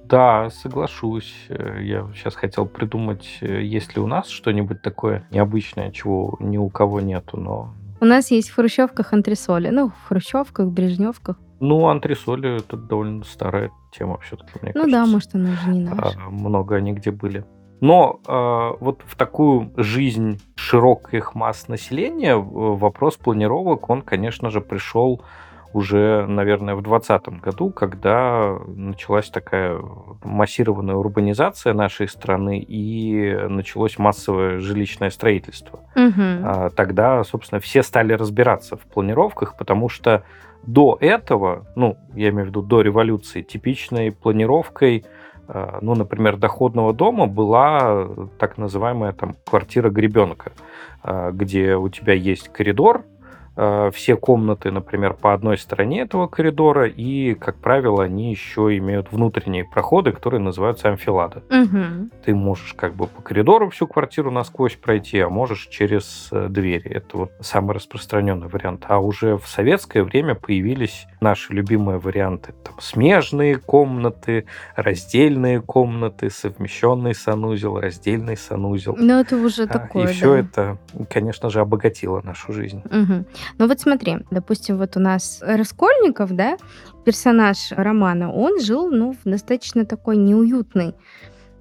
Да, 0.04 0.50
соглашусь. 0.50 1.34
Э, 1.48 1.80
Я 1.82 2.06
сейчас 2.14 2.36
хотел 2.36 2.66
придумать, 2.66 3.26
э, 3.40 3.62
есть 3.64 3.96
ли 3.96 4.00
у 4.02 4.06
нас 4.06 4.28
что-нибудь 4.28 4.80
такое 4.82 5.26
необычное, 5.32 5.90
чего 5.90 6.36
ни 6.40 6.56
у 6.58 6.68
кого 6.68 7.00
нету, 7.00 7.36
но... 7.38 7.74
У 8.00 8.04
нас 8.04 8.30
есть 8.30 8.50
в 8.50 8.54
хрущевках 8.54 9.12
антресоли. 9.12 9.70
Ну, 9.70 9.88
в 9.88 10.08
хрущевках, 10.08 10.68
брежневках. 10.68 11.36
Ну, 11.60 11.88
антресоли 11.88 12.58
это 12.58 12.76
довольно 12.76 13.24
старая 13.24 13.70
тема 13.90 14.18
все-таки, 14.18 14.52
мне 14.62 14.72
Ну 14.74 14.82
кажется. 14.82 15.00
да, 15.00 15.06
может, 15.06 15.34
она 15.34 15.50
уже 15.52 15.70
не 15.70 15.80
наша. 15.80 16.18
А, 16.26 16.30
Много 16.30 16.76
они 16.76 16.92
где 16.92 17.10
были. 17.10 17.44
Но 17.80 18.20
э, 18.26 18.76
вот 18.80 19.02
в 19.06 19.16
такую 19.16 19.70
жизнь 19.76 20.40
широких 20.54 21.34
масс 21.34 21.68
населения 21.68 22.32
э, 22.32 22.38
вопрос 22.38 23.16
планировок, 23.16 23.90
он, 23.90 24.02
конечно 24.02 24.50
же, 24.50 24.60
пришел 24.60 25.22
уже, 25.76 26.26
наверное, 26.26 26.74
в 26.74 26.80
2020 26.80 27.40
году, 27.42 27.70
когда 27.70 28.56
началась 28.66 29.28
такая 29.28 29.78
массированная 30.24 30.94
урбанизация 30.94 31.74
нашей 31.74 32.08
страны 32.08 32.64
и 32.66 33.36
началось 33.48 33.98
массовое 33.98 34.58
жилищное 34.58 35.10
строительство. 35.10 35.80
А, 36.44 36.70
Тогда, 36.70 37.22
собственно, 37.24 37.60
все 37.60 37.82
стали 37.82 38.14
разбираться 38.14 38.78
в 38.78 38.80
планировках, 38.86 39.58
потому 39.58 39.90
что 39.90 40.22
до 40.62 40.96
этого, 40.98 41.66
ну, 41.76 41.98
я 42.14 42.30
имею 42.30 42.46
в 42.46 42.48
виду 42.48 42.62
до 42.62 42.80
революции, 42.80 43.42
типичной 43.42 44.12
планировкой, 44.12 45.04
ну, 45.80 45.94
например, 45.94 46.36
доходного 46.36 46.92
дома 46.92 47.26
была 47.26 48.08
так 48.38 48.58
называемая 48.58 49.12
там 49.12 49.36
квартира 49.44 49.90
гребенка, 49.90 50.52
а, 51.02 51.30
где 51.30 51.76
у 51.76 51.88
тебя 51.88 52.14
есть 52.14 52.48
коридор, 52.48 53.04
все 53.56 54.16
комнаты, 54.16 54.70
например, 54.70 55.14
по 55.14 55.32
одной 55.32 55.56
стороне 55.58 56.02
этого 56.02 56.26
коридора, 56.26 56.86
и, 56.86 57.34
как 57.34 57.56
правило, 57.56 58.04
они 58.04 58.30
еще 58.30 58.76
имеют 58.76 59.10
внутренние 59.12 59.64
проходы, 59.64 60.12
которые 60.12 60.40
называются 60.40 60.88
амфилады 60.88 61.42
Мгм. 61.50 62.10
ты 62.24 62.34
можешь 62.34 62.74
как 62.74 62.94
бы 62.94 63.06
по 63.06 63.22
коридору 63.22 63.70
всю 63.70 63.86
квартиру 63.86 64.30
насквозь 64.30 64.74
пройти, 64.76 65.18
а 65.20 65.28
можешь 65.30 65.68
через 65.68 66.28
э, 66.32 66.48
двери. 66.48 66.90
Это 66.90 67.16
вот 67.16 67.32
самый 67.40 67.74
распространенный 67.74 68.48
вариант. 68.48 68.84
А 68.88 68.98
уже 68.98 69.36
в 69.38 69.46
советское 69.46 70.02
время 70.02 70.34
появились 70.34 71.06
наши 71.20 71.52
любимые 71.52 71.98
варианты. 71.98 72.52
Там 72.64 72.74
смежные 72.80 73.56
комнаты, 73.56 74.46
раздельные 74.76 75.60
комнаты, 75.62 76.30
совмещенный 76.30 77.14
санузел, 77.14 77.80
раздельный 77.80 78.36
санузел. 78.36 78.96
Ну, 78.98 79.20
это 79.20 79.36
уже 79.36 79.64
А, 79.64 79.66
такое, 79.66 80.04
И 80.04 80.12
все 80.12 80.32
да. 80.34 80.38
это, 80.40 80.78
конечно 81.10 81.50
же, 81.50 81.60
обогатило 81.60 82.20
нашу 82.22 82.52
жизнь. 82.52 82.82
Мгм. 82.90 83.24
Ну 83.58 83.66
вот 83.68 83.80
смотри, 83.80 84.18
допустим, 84.30 84.76
вот 84.78 84.96
у 84.96 85.00
нас 85.00 85.42
Раскольников, 85.42 86.34
да, 86.34 86.56
персонаж 87.04 87.72
романа, 87.72 88.32
он 88.32 88.60
жил, 88.60 88.90
ну, 88.90 89.12
в 89.12 89.28
достаточно 89.28 89.84
такой 89.84 90.16
неуютной, 90.16 90.94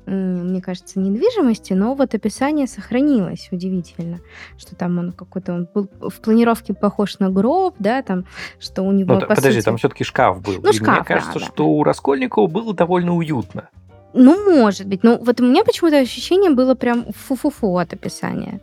мне 0.08 0.62
кажется, 0.62 1.00
недвижимости, 1.00 1.74
но 1.74 1.96
вот 1.96 2.14
описание 2.14 2.68
сохранилось, 2.68 3.50
удивительно, 3.52 4.20
что 4.58 4.76
там 4.76 5.00
он 5.00 5.12
какой-то, 5.12 5.54
он 5.54 5.68
был 5.74 5.90
в 6.00 6.22
планировке 6.22 6.74
похож 6.76 7.18
на 7.20 7.30
гроб, 7.32 7.76
да, 7.80 8.04
там, 8.04 8.26
что 8.60 8.84
у 8.84 8.92
него, 8.92 9.16
Ну, 9.16 9.22
по 9.22 9.28
подожди, 9.28 9.54
сути- 9.54 9.66
там 9.66 9.78
все-таки 9.78 10.04
шкаф 10.04 10.42
был. 10.42 10.54
Ну, 10.62 10.70
И 10.70 10.74
шкаф, 10.74 10.98
мне 10.98 11.04
кажется, 11.06 11.34
да, 11.34 11.40
да. 11.40 11.46
что 11.48 11.68
у 11.70 11.84
Раскольникова 11.84 12.46
было 12.48 12.74
довольно 12.76 13.16
уютно. 13.16 13.70
Ну, 14.14 14.58
может 14.60 14.88
быть. 14.88 15.04
Ну, 15.04 15.18
вот 15.22 15.42
у 15.42 15.44
меня 15.44 15.66
почему-то 15.66 15.98
ощущение 16.00 16.50
было 16.52 16.74
прям 16.76 17.08
фу-фу-фу 17.12 17.78
от 17.78 17.92
описания. 17.94 18.62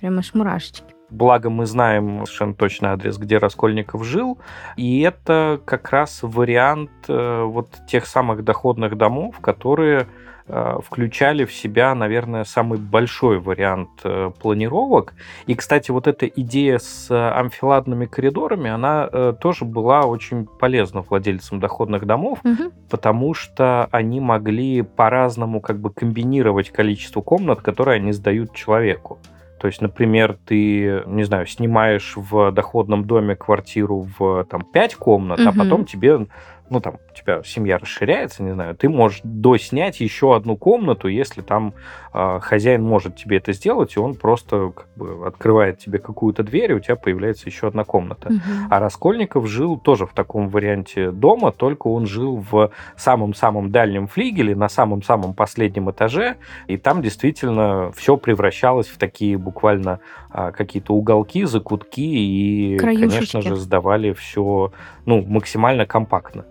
Прям 0.00 0.18
аж 0.18 0.32
мурашечки. 0.32 0.93
Благо 1.10 1.50
мы 1.50 1.66
знаем 1.66 2.24
совершенно 2.24 2.54
точный 2.54 2.88
адрес, 2.90 3.18
где 3.18 3.38
Раскольников 3.38 4.04
жил, 4.04 4.38
и 4.76 5.00
это 5.00 5.60
как 5.64 5.90
раз 5.90 6.20
вариант 6.22 6.90
э, 7.08 7.42
вот 7.44 7.68
тех 7.86 8.06
самых 8.06 8.42
доходных 8.42 8.96
домов, 8.96 9.38
которые 9.40 10.08
э, 10.48 10.78
включали 10.84 11.44
в 11.44 11.52
себя, 11.52 11.94
наверное, 11.94 12.44
самый 12.44 12.78
большой 12.78 13.38
вариант 13.38 13.90
э, 14.02 14.32
планировок. 14.40 15.14
И, 15.46 15.54
кстати, 15.54 15.90
вот 15.90 16.06
эта 16.08 16.26
идея 16.26 16.78
с 16.78 17.06
амфиладными 17.10 18.06
коридорами, 18.06 18.70
она 18.70 19.06
тоже 19.34 19.64
была 19.66 20.06
очень 20.06 20.46
полезна 20.46 21.02
владельцам 21.02 21.60
доходных 21.60 22.06
домов, 22.06 22.40
Мгм. 22.42 22.72
потому 22.90 23.34
что 23.34 23.88
они 23.92 24.20
могли 24.20 24.82
по-разному 24.82 25.60
как 25.60 25.78
бы 25.78 25.90
комбинировать 25.90 26.70
количество 26.70 27.20
комнат, 27.20 27.60
которые 27.60 27.96
они 27.96 28.12
сдают 28.12 28.52
человеку. 28.54 29.18
То 29.64 29.68
есть, 29.68 29.80
например, 29.80 30.36
ты, 30.44 31.04
не 31.06 31.24
знаю, 31.24 31.46
снимаешь 31.46 32.12
в 32.16 32.52
доходном 32.52 33.06
доме 33.06 33.34
квартиру 33.34 34.06
в 34.18 34.44
там 34.44 34.60
5 34.60 34.94
комнат, 34.96 35.40
а 35.40 35.52
Мгм. 35.52 35.58
потом 35.58 35.84
тебе, 35.86 36.26
ну 36.68 36.80
там, 36.80 36.98
у 37.14 37.16
тебя 37.16 37.42
семья 37.44 37.78
расширяется, 37.78 38.42
не 38.42 38.52
знаю, 38.52 38.74
ты 38.74 38.88
можешь 38.88 39.20
доснять 39.22 40.00
еще 40.00 40.34
одну 40.34 40.56
комнату, 40.56 41.08
если 41.08 41.40
там 41.42 41.74
э, 42.12 42.40
хозяин 42.42 42.82
может 42.82 43.16
тебе 43.16 43.36
это 43.36 43.52
сделать, 43.52 43.96
и 43.96 44.00
он 44.00 44.14
просто 44.14 44.72
как 44.74 44.88
бы 44.96 45.26
открывает 45.26 45.78
тебе 45.78 45.98
какую-то 45.98 46.42
дверь, 46.42 46.72
и 46.72 46.74
у 46.74 46.80
тебя 46.80 46.96
появляется 46.96 47.48
еще 47.48 47.68
одна 47.68 47.84
комната. 47.84 48.30
Мгм. 48.30 48.40
А 48.70 48.80
Раскольников 48.80 49.46
жил 49.46 49.78
тоже 49.78 50.06
в 50.06 50.12
таком 50.12 50.48
варианте 50.48 51.10
дома, 51.10 51.52
только 51.52 51.86
он 51.88 52.06
жил 52.06 52.44
в 52.50 52.70
самом-самом 52.96 53.70
дальнем 53.70 54.08
флигеле, 54.08 54.56
на 54.56 54.68
самом-самом 54.68 55.34
последнем 55.34 55.90
этаже, 55.90 56.36
и 56.66 56.76
там 56.76 57.02
действительно 57.02 57.92
все 57.92 58.16
превращалось 58.16 58.88
в 58.88 58.98
такие 58.98 59.38
буквально 59.38 60.00
а, 60.30 60.50
какие-то 60.50 60.94
уголки, 60.94 61.44
закутки, 61.44 62.00
и, 62.00 62.76
конечно 62.78 63.18
Краюшечки. 63.18 63.48
же, 63.48 63.56
сдавали 63.56 64.12
все 64.12 64.72
ну, 65.06 65.22
максимально 65.22 65.86
компактно. 65.86 66.44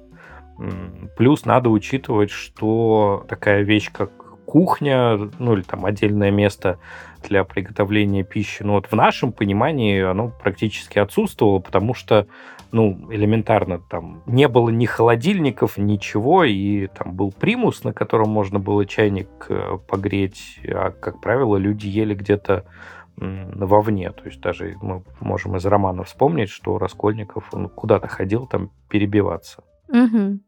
Плюс 1.17 1.45
надо 1.45 1.69
учитывать, 1.69 2.29
что 2.29 3.25
такая 3.27 3.63
вещь, 3.63 3.91
как 3.91 4.11
кухня, 4.45 5.31
ну 5.39 5.53
или 5.53 5.61
там 5.61 5.85
отдельное 5.85 6.31
место 6.31 6.77
для 7.27 7.43
приготовления 7.43 8.23
пищи, 8.23 8.63
ну 8.63 8.73
вот 8.73 8.87
в 8.87 8.93
нашем 8.93 9.31
понимании 9.31 10.01
оно 10.01 10.29
практически 10.29 10.99
отсутствовало, 10.99 11.59
потому 11.59 11.93
что, 11.93 12.27
ну, 12.71 13.07
элементарно 13.11 13.79
там 13.79 14.21
не 14.25 14.47
было 14.47 14.69
ни 14.69 14.85
холодильников, 14.85 15.77
ничего, 15.77 16.43
и 16.43 16.87
там 16.87 17.13
был 17.13 17.31
примус, 17.31 17.83
на 17.83 17.93
котором 17.93 18.29
можно 18.29 18.59
было 18.59 18.85
чайник 18.85 19.29
э, 19.49 19.77
погреть, 19.87 20.59
а, 20.67 20.91
как 20.91 21.21
правило, 21.21 21.57
люди 21.57 21.87
ели 21.87 22.13
где-то 22.13 22.65
вовне, 23.15 24.11
то 24.11 24.25
есть 24.25 24.41
даже 24.41 24.75
мы 24.81 25.03
можем 25.19 25.55
из 25.55 25.65
романа 25.65 26.03
вспомнить, 26.03 26.49
что 26.49 26.79
Раскольников, 26.79 27.53
он 27.53 27.69
куда-то 27.69 28.07
ходил 28.07 28.47
там 28.47 28.71
перебиваться. 28.89 29.63
Мгм. 29.93 30.41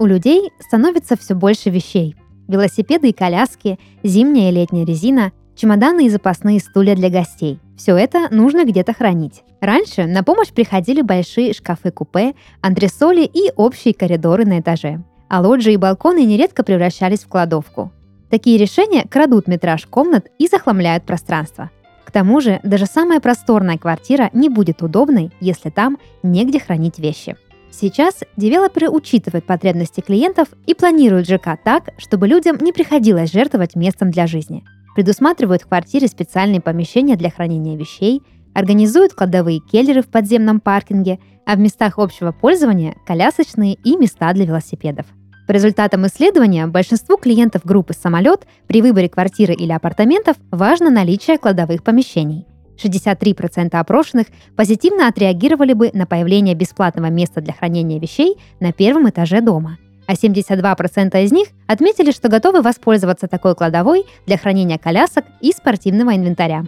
У 0.00 0.06
людей 0.06 0.50
становится 0.60 1.16
все 1.16 1.34
больше 1.34 1.70
вещей. 1.70 2.16
Велосипеды 2.48 3.08
и 3.08 3.12
коляски, 3.12 3.78
зимняя 4.02 4.50
и 4.50 4.54
летняя 4.54 4.84
резина, 4.84 5.32
чемоданы 5.54 6.06
и 6.06 6.10
запасные 6.10 6.58
стулья 6.58 6.96
для 6.96 7.08
гостей. 7.08 7.60
Все 7.78 7.96
это 7.96 8.28
нужно 8.30 8.64
где-то 8.64 8.92
хранить. 8.92 9.44
Раньше 9.60 10.06
на 10.06 10.24
помощь 10.24 10.52
приходили 10.52 11.00
большие 11.00 11.54
шкафы-купе, 11.54 12.34
антресоли 12.60 13.24
и 13.24 13.52
общие 13.56 13.94
коридоры 13.94 14.44
на 14.44 14.58
этаже. 14.58 15.02
А 15.28 15.40
лоджии 15.40 15.74
и 15.74 15.78
балконы 15.78 16.24
нередко 16.24 16.64
превращались 16.64 17.20
в 17.20 17.28
кладовку. 17.28 17.92
Такие 18.28 18.58
решения 18.58 19.06
крадут 19.08 19.46
метраж 19.46 19.86
комнат 19.86 20.26
и 20.38 20.48
захламляют 20.48 21.04
пространство. 21.04 21.70
К 22.04 22.10
тому 22.10 22.40
же, 22.40 22.60
даже 22.62 22.86
самая 22.86 23.20
просторная 23.20 23.78
квартира 23.78 24.30
не 24.32 24.48
будет 24.48 24.82
удобной, 24.82 25.30
если 25.40 25.70
там 25.70 25.98
негде 26.22 26.60
хранить 26.60 26.98
вещи. 26.98 27.36
Сейчас 27.70 28.20
девелоперы 28.36 28.88
учитывают 28.88 29.46
потребности 29.46 30.00
клиентов 30.00 30.48
и 30.66 30.74
планируют 30.74 31.26
ЖК 31.26 31.58
так, 31.62 31.90
чтобы 31.98 32.28
людям 32.28 32.58
не 32.60 32.72
приходилось 32.72 33.32
жертвовать 33.32 33.74
местом 33.74 34.10
для 34.10 34.26
жизни. 34.26 34.62
предусматривают 34.94 35.62
в 35.62 35.66
квартире 35.66 36.06
специальные 36.06 36.60
помещения 36.60 37.16
для 37.16 37.28
хранения 37.28 37.76
вещей, 37.76 38.22
организуют 38.54 39.12
кладовые 39.12 39.58
келлеры 39.58 40.02
в 40.02 40.06
подземном 40.06 40.60
паркинге, 40.60 41.18
а 41.46 41.56
в 41.56 41.58
местах 41.58 41.98
общего 41.98 42.30
пользования– 42.30 42.94
колясочные 43.06 43.74
и 43.74 43.96
места 43.96 44.32
для 44.34 44.44
велосипедов. 44.44 45.06
По 45.46 45.52
результатам 45.52 46.06
исследования, 46.06 46.66
большинству 46.66 47.18
клиентов 47.18 47.62
группы 47.64 47.92
«Самолет» 47.92 48.46
при 48.66 48.80
выборе 48.80 49.08
квартиры 49.10 49.52
или 49.52 49.72
апартаментов 49.72 50.36
важно 50.50 50.90
наличие 50.90 51.36
кладовых 51.36 51.82
помещений. 51.82 52.46
63% 52.82 53.74
опрошенных 53.74 54.28
позитивно 54.56 55.06
отреагировали 55.08 55.74
бы 55.74 55.90
на 55.92 56.06
появление 56.06 56.54
бесплатного 56.54 57.06
места 57.06 57.40
для 57.40 57.52
хранения 57.52 58.00
вещей 58.00 58.36
на 58.58 58.72
первом 58.72 59.08
этаже 59.10 59.40
дома. 59.42 59.78
А 60.06 60.14
72% 60.14 61.22
из 61.22 61.32
них 61.32 61.48
отметили, 61.66 62.10
что 62.10 62.28
готовы 62.28 62.62
воспользоваться 62.62 63.28
такой 63.28 63.54
кладовой 63.54 64.04
для 64.26 64.36
хранения 64.38 64.78
колясок 64.78 65.24
и 65.40 65.52
спортивного 65.52 66.16
инвентаря. 66.16 66.64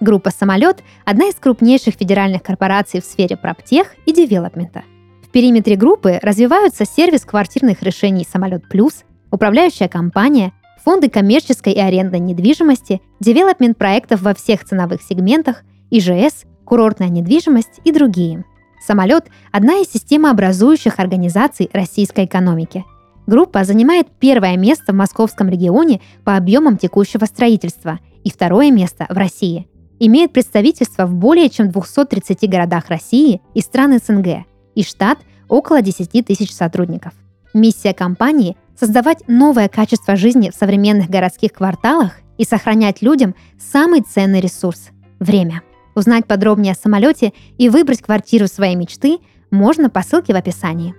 Группа 0.00 0.30
«Самолет»– 0.30 0.82
одна 1.04 1.28
из 1.28 1.34
крупнейших 1.34 1.94
федеральных 1.94 2.42
корпораций 2.42 3.00
в 3.00 3.04
сфере 3.04 3.36
проптех 3.36 3.94
и 4.06 4.12
девелопмента. 4.12 4.82
Периметре 5.34 5.74
группы 5.74 6.20
развиваются 6.22 6.84
сервис 6.86 7.22
квартирных 7.22 7.82
решений 7.82 8.24
«Самолет 8.24 8.68
Плюс», 8.68 9.02
управляющая 9.32 9.88
компания, 9.88 10.52
фонды 10.84 11.10
коммерческой 11.10 11.72
и 11.72 11.80
арендной 11.80 12.20
недвижимости, 12.20 13.00
девелопмент 13.18 13.76
проектов 13.76 14.22
во 14.22 14.32
всех 14.32 14.64
ценовых 14.64 15.02
сегментах, 15.02 15.64
ИЖС, 15.90 16.44
курортная 16.64 17.08
недвижимость 17.08 17.80
и 17.82 17.90
другие. 17.90 18.44
«Самолет»– 18.80 19.24
одна 19.50 19.78
из 19.78 19.90
системообразующих 19.90 21.00
организаций 21.00 21.68
российской 21.72 22.26
экономики. 22.26 22.84
Группа 23.26 23.64
занимает 23.64 24.06
первое 24.20 24.56
место 24.56 24.92
в 24.92 24.96
московском 24.96 25.48
регионе 25.48 26.00
по 26.22 26.36
объемам 26.36 26.76
текущего 26.76 27.24
строительства 27.24 27.98
и 28.22 28.30
второе 28.30 28.70
место 28.70 29.04
в 29.10 29.16
России– 29.18 29.66
имеет 29.98 30.32
представительство 30.32 31.06
в 31.06 31.14
более 31.14 31.48
чем 31.48 31.70
230 31.70 32.48
городах 32.48 32.88
России 32.88 33.40
и 33.54 33.60
стран 33.60 33.98
СНГ, 33.98 34.44
и 34.74 34.82
штат 34.82 35.18
около 35.48 35.82
10 35.82 36.24
тысяч 36.26 36.52
сотрудников. 36.52 37.12
Миссия 37.52 37.94
компании– 37.94 38.56
создавать 38.78 39.28
новое 39.28 39.68
качество 39.68 40.16
жизни 40.16 40.50
в 40.50 40.54
современных 40.54 41.08
городских 41.08 41.52
кварталах 41.52 42.12
и 42.38 42.44
сохранять 42.44 43.02
людям 43.02 43.34
самый 43.58 44.00
ценный 44.00 44.40
ресурс– 44.40 44.88
время. 45.20 45.62
Узнать 45.94 46.26
подробнее 46.26 46.72
о 46.72 46.76
самолете 46.76 47.32
и 47.56 47.68
выбрать 47.68 48.02
квартиру 48.02 48.48
своей 48.48 48.74
мечты 48.74 49.18
можно 49.50 49.88
по 49.88 50.02
ссылке 50.02 50.32
в 50.32 50.36
описании. 50.36 50.94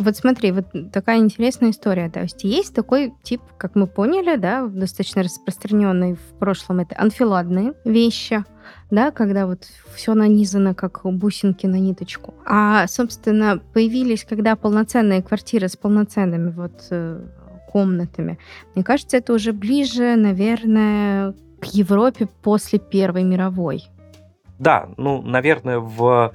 Вот 0.00 0.16
смотри, 0.16 0.52
вот 0.52 0.66
такая 0.92 1.18
интересная 1.18 1.70
история. 1.70 2.10
То 2.10 2.20
есть 2.20 2.44
есть 2.44 2.74
такой 2.74 3.12
тип, 3.22 3.40
как 3.58 3.74
мы 3.74 3.86
поняли, 3.86 4.36
да, 4.36 4.66
достаточно 4.66 5.22
распространенный 5.22 6.14
в 6.14 6.38
прошлом, 6.38 6.80
это 6.80 6.96
анфиладные 6.98 7.74
вещи, 7.84 8.44
да, 8.90 9.10
когда 9.10 9.46
вот 9.46 9.66
все 9.94 10.14
нанизано 10.14 10.74
как 10.74 11.00
бусинки 11.04 11.66
на 11.66 11.76
ниточку. 11.76 12.34
А, 12.44 12.86
собственно, 12.86 13.60
появились, 13.72 14.24
когда 14.24 14.56
полноценные 14.56 15.22
квартиры 15.22 15.68
с 15.68 15.76
полноценными 15.76 16.50
вот 16.50 16.86
э, 16.90 17.20
комнатами. 17.70 18.38
Мне 18.74 18.84
кажется, 18.84 19.16
это 19.16 19.32
уже 19.32 19.52
ближе, 19.52 20.16
наверное, 20.16 21.34
к 21.60 21.66
Европе 21.66 22.28
после 22.42 22.78
Первой 22.78 23.22
мировой. 23.22 23.84
Да, 24.58 24.88
ну, 24.96 25.22
наверное, 25.22 25.78
в 25.78 26.34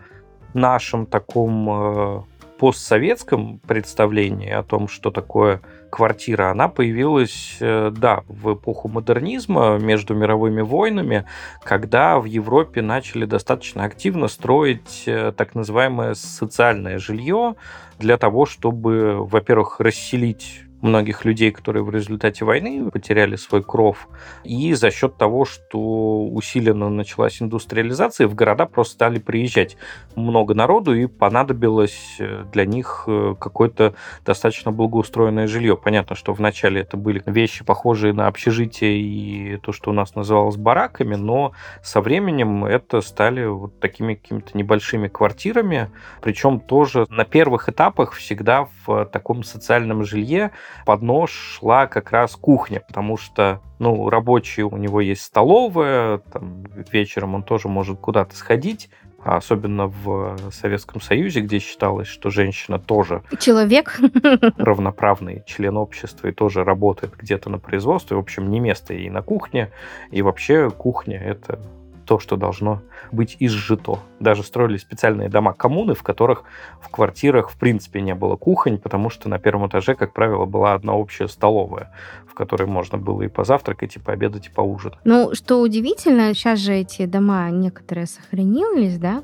нашем 0.54 1.06
таком 1.06 1.70
э, 1.70 2.22
постсоветском 2.58 3.60
представлении 3.60 4.52
о 4.52 4.64
том, 4.64 4.88
что 4.88 5.12
такое 5.12 5.62
квартира, 5.90 6.52
она 6.52 6.68
появилась, 6.68 7.58
э, 7.60 7.92
да, 7.96 8.24
в 8.28 8.54
эпоху 8.54 8.88
модернизма 8.88 9.78
между 9.78 10.14
мировыми 10.14 10.62
войнами, 10.62 11.26
когда 11.64 12.20
в 12.20 12.26
Европе 12.26 12.82
начали 12.82 13.26
достаточно 13.26 13.84
активно 13.84 14.28
строить 14.28 15.04
э, 15.06 15.32
так 15.36 15.56
называемое 15.56 16.14
социальное 16.14 17.00
жилье 17.00 17.56
для 18.00 18.18
того, 18.18 18.46
чтобы, 18.46 19.26
во-первых, 19.26 19.80
расселить 19.80 20.62
многих 20.86 21.25
людей, 21.25 21.51
которые 21.51 21.84
в 21.84 21.89
результате 21.89 22.46
войны 22.46 22.89
потеряли 22.92 23.36
свой 23.36 23.63
кров. 23.63 24.08
И 24.44 24.74
за 24.74 24.92
счет 24.92 25.18
того, 25.18 25.44
что 25.46 26.25
усиленно 26.27 26.90
началась 26.90 27.42
индустриализация, 27.42 28.27
в 28.27 28.36
города 28.36 28.66
просто 28.66 28.94
стали 28.94 29.20
приезжать 29.20 29.77
много 30.16 30.53
народу, 30.53 30.94
и 30.94 31.07
понадобилось 31.07 32.18
э, 32.20 32.46
для 32.53 32.66
них 32.66 33.05
э, 33.07 33.36
какое-то 33.40 33.96
достаточно 34.25 34.72
благоустроенное 34.72 35.48
жилье. 35.48 35.75
Понятно, 35.75 36.16
что 36.16 36.33
вначале 36.33 36.81
это 36.81 36.98
были 36.98 37.22
вещи, 37.25 37.66
похожие 37.66 38.14
на 38.14 38.27
общежитие 38.27 39.00
и 39.00 39.57
то, 39.57 39.72
что 39.72 39.90
у 39.90 39.94
нас 39.94 40.16
называлось 40.16 40.55
бараками, 40.55 41.16
но 41.16 41.51
со 41.81 42.01
временем 42.01 42.66
это 42.66 43.01
стали 43.01 43.46
вот 43.46 43.79
такими 43.79 44.16
какими-то 44.16 44.57
небольшими 44.57 45.07
квартирами, 45.07 45.90
причем 46.22 46.60
тоже 46.60 47.05
на 47.10 47.25
первых 47.25 47.70
этапах 47.70 48.14
всегда 48.14 48.68
в 48.86 49.05
таком 49.05 49.44
социальном 49.44 50.03
жилье 50.05 50.51
под 50.85 51.01
нож 51.01 51.31
шла 51.31 51.88
как 51.88 52.11
раз 52.11 52.35
кухня, 52.35 52.81
потому 52.88 53.18
что, 53.18 53.61
ну, 53.79 54.09
рабочий 54.09 54.64
у 54.64 54.77
него 54.77 55.01
есть 55.01 55.22
столовая, 55.22 56.18
там, 56.18 56.64
вечером 56.92 57.35
он 57.35 57.44
тоже 57.44 57.68
может 57.68 58.00
куда-то 58.00 58.35
сходить, 58.35 58.90
особенно 59.25 59.88
в 59.88 60.38
Советском 60.51 61.01
Союзе, 61.01 61.42
где 61.42 61.59
считалось, 61.59 62.07
что 62.07 62.29
женщина 62.29 62.79
тоже 62.79 63.24
человек, 63.40 64.00
равноправный 64.57 65.44
член 65.48 65.77
общества 65.77 66.27
и 66.27 66.31
тоже 66.31 66.64
работает 66.64 67.16
где-то 67.18 67.50
на 67.50 67.57
производстве. 67.57 68.18
В 68.18 68.20
общем, 68.20 68.50
не 68.50 68.59
место 68.59 68.94
ей 68.94 69.09
на 69.09 69.22
кухне. 69.22 69.72
И 70.11 70.22
вообще 70.22 70.70
кухня— 70.70 71.20
это 71.25 71.59
то, 72.05 72.20
что 72.20 72.37
должно 72.37 72.81
быть 73.11 73.37
изжито. 73.39 74.00
Даже 74.20 74.44
строили 74.44 74.77
специальные 74.77 75.29
дома 75.29 75.53
коммуны, 75.53 75.94
в 75.94 76.03
которых 76.03 76.44
в 76.81 76.89
квартирах 76.89 77.50
в 77.50 77.57
принципе 77.57 78.01
не 78.01 78.15
было 78.15 78.35
кухонь, 78.35 78.77
потому 78.77 79.09
что 79.09 79.29
на 79.29 79.39
первом 79.39 79.68
этаже, 79.68 79.96
как 79.96 80.13
правило, 80.13 80.46
была 80.46 80.74
одна 80.74 80.94
общая 80.94 81.27
столовая, 81.27 81.91
в 82.27 82.33
которой 82.33 82.68
можно 82.68 82.98
было 82.98 83.24
и 83.24 83.27
позавтракать, 83.27 83.96
и 83.96 84.00
пообедать, 84.00 84.48
и 84.48 84.50
поужинать. 84.50 85.00
Ну, 85.03 85.33
что 85.33 85.61
удивительно, 85.61 86.33
сейчас 86.33 86.59
же 86.59 86.74
эти 86.74 87.05
дома 87.05 87.50
некоторые 87.50 88.07
сохранились, 88.07 88.98
да, 88.98 89.24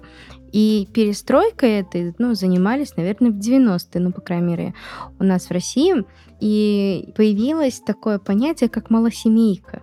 и 0.51 0.87
перестройкой 0.93 1.79
этой 1.79 2.13
ну, 2.17 2.33
занимались, 2.33 2.97
наверное, 2.97 3.31
в 3.31 3.35
90-е, 3.35 4.01
ну, 4.01 4.11
по 4.11 4.21
крайней 4.21 4.47
мере, 4.47 4.73
у 5.19 5.23
нас 5.23 5.47
в 5.47 5.51
России. 5.51 6.05
И 6.39 7.13
появилось 7.15 7.79
такое 7.79 8.19
понятие, 8.19 8.69
как 8.69 8.89
малосемейка. 8.89 9.81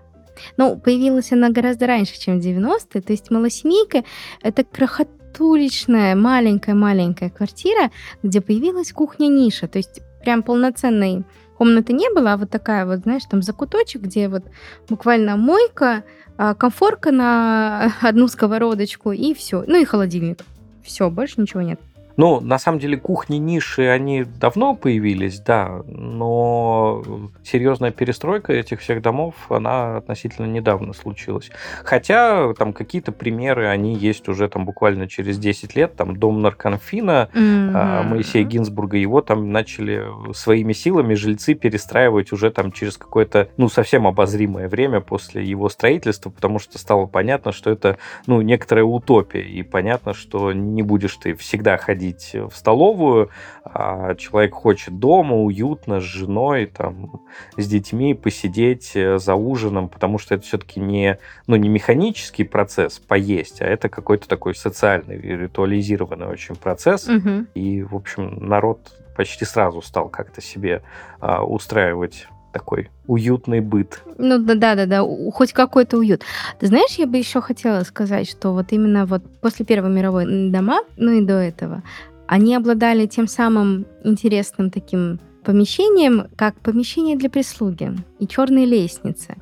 Ну, 0.56 0.78
появилась 0.78 1.32
она 1.32 1.50
гораздо 1.50 1.86
раньше, 1.86 2.18
чем 2.18 2.40
в 2.40 2.44
90-е. 2.44 3.00
То 3.00 3.12
есть 3.12 3.30
малосемейка— 3.30 4.04
это 4.42 4.64
крохотуличная 4.64 6.14
маленькая-маленькая 6.14 7.30
квартира, 7.30 7.90
где 8.22 8.40
появилась 8.40 8.92
кухня-ниша. 8.92 9.68
То 9.68 9.78
есть 9.78 10.00
прям 10.22 10.42
полноценной 10.42 11.24
комнаты 11.56 11.92
не 11.92 12.08
было, 12.14 12.34
а 12.34 12.36
вот 12.36 12.50
такая 12.50 12.86
вот, 12.86 13.00
знаешь, 13.00 13.24
там 13.28 13.42
закуточек, 13.42 14.02
где 14.02 14.28
вот 14.28 14.44
буквально 14.88 15.36
мойка, 15.36 16.04
а, 16.36 16.54
комфорка 16.54 17.10
на 17.10 17.92
одну 18.00 18.28
сковородочку 18.28 19.12
и 19.12 19.34
все. 19.34 19.64
Ну 19.66 19.80
и 19.80 19.84
холодильник. 19.84 20.38
Все, 20.84 21.10
больше 21.10 21.40
ничего 21.40 21.62
нет. 21.62 21.80
Ну, 22.18 22.40
на 22.40 22.58
самом 22.58 22.80
деле, 22.80 22.96
кухни-ниши, 22.96 23.86
они 23.86 24.24
давно 24.24 24.74
появились, 24.74 25.38
да, 25.38 25.82
но 25.86 27.04
серьезная 27.44 27.92
перестройка 27.92 28.52
этих 28.52 28.80
всех 28.80 29.02
домов, 29.02 29.36
она 29.50 29.98
относительно 29.98 30.46
недавно 30.46 30.94
случилась. 30.94 31.52
Хотя 31.84 32.52
там 32.54 32.72
какие-то 32.72 33.12
примеры, 33.12 33.68
они 33.68 33.94
есть 33.94 34.28
уже 34.28 34.48
там 34.48 34.64
буквально 34.64 35.06
через 35.06 35.38
10 35.38 35.76
лет, 35.76 35.94
там 35.94 36.16
дом 36.16 36.42
нарконфина 36.42 37.28
mm-hmm. 37.32 38.02
Моисея 38.02 38.42
Гинзбурга, 38.42 38.96
его 38.96 39.20
там 39.20 39.52
начали 39.52 40.04
своими 40.34 40.72
силами 40.72 41.14
жильцы 41.14 41.54
перестраивать 41.54 42.32
уже 42.32 42.50
там 42.50 42.72
через 42.72 42.96
какое-то, 42.96 43.48
ну, 43.56 43.68
совсем 43.68 44.08
обозримое 44.08 44.68
время 44.68 45.00
после 45.00 45.44
его 45.44 45.68
строительства, 45.68 46.30
потому 46.30 46.58
что 46.58 46.78
стало 46.78 47.06
понятно, 47.06 47.52
что 47.52 47.70
это, 47.70 47.96
ну, 48.26 48.40
некоторая 48.40 48.84
утопия, 48.84 49.42
и 49.42 49.62
понятно, 49.62 50.14
что 50.14 50.52
не 50.52 50.82
будешь 50.82 51.14
ты 51.14 51.36
всегда 51.36 51.76
ходить 51.76 52.07
ходить 52.08 52.34
в 52.34 52.56
столовую, 52.56 53.30
а 53.64 54.14
человек 54.14 54.54
хочет 54.54 54.98
дома, 54.98 55.36
уютно, 55.36 56.00
с 56.00 56.04
женой, 56.04 56.66
там, 56.66 57.22
с 57.56 57.66
детьми 57.66 58.14
посидеть 58.14 58.92
э, 58.94 59.18
за 59.18 59.34
ужином, 59.34 59.88
потому 59.88 60.18
что 60.18 60.34
это 60.34 60.44
все-таки 60.44 60.80
не, 60.80 61.18
ну, 61.46 61.56
не 61.56 61.68
механический 61.68 62.44
процесс 62.44 62.98
поесть, 62.98 63.60
а 63.60 63.66
это 63.66 63.88
какой-то 63.88 64.28
такой 64.28 64.54
социальный, 64.54 65.18
ритуализированный 65.18 66.26
очень 66.26 66.56
процесс. 66.56 67.08
Угу. 67.08 67.46
И, 67.54 67.82
в 67.82 67.94
общем, 67.94 68.38
народ 68.40 68.92
почти 69.16 69.44
сразу 69.44 69.82
стал 69.82 70.08
как-то 70.08 70.40
себе 70.40 70.82
а, 71.20 71.42
устраивать 71.44 72.28
такой 72.52 72.90
уютный 73.06 73.60
быт. 73.60 74.02
Ну 74.18 74.38
да, 74.38 74.54
да, 74.54 74.74
да, 74.74 74.86
да, 74.86 75.02
хоть 75.32 75.52
какой-то 75.52 75.98
уют. 75.98 76.22
Ты 76.58 76.66
знаешь, 76.66 76.94
я 76.98 77.06
бы 77.06 77.16
еще 77.16 77.40
хотела 77.40 77.82
сказать, 77.84 78.28
что 78.28 78.52
вот 78.52 78.72
именно 78.72 79.06
вот 79.06 79.22
после 79.40 79.64
Первой 79.64 79.90
мировой 79.90 80.50
дома, 80.50 80.80
ну 80.96 81.12
и 81.12 81.20
до 81.20 81.34
этого, 81.34 81.82
они 82.26 82.54
обладали 82.54 83.06
тем 83.06 83.26
самым 83.26 83.86
интересным 84.04 84.70
таким 84.70 85.20
помещением, 85.44 86.28
как 86.36 86.60
помещение 86.60 87.16
для 87.16 87.30
прислуги 87.30 87.96
и 88.18 88.26
черные 88.26 88.66
лестницы. 88.66 89.36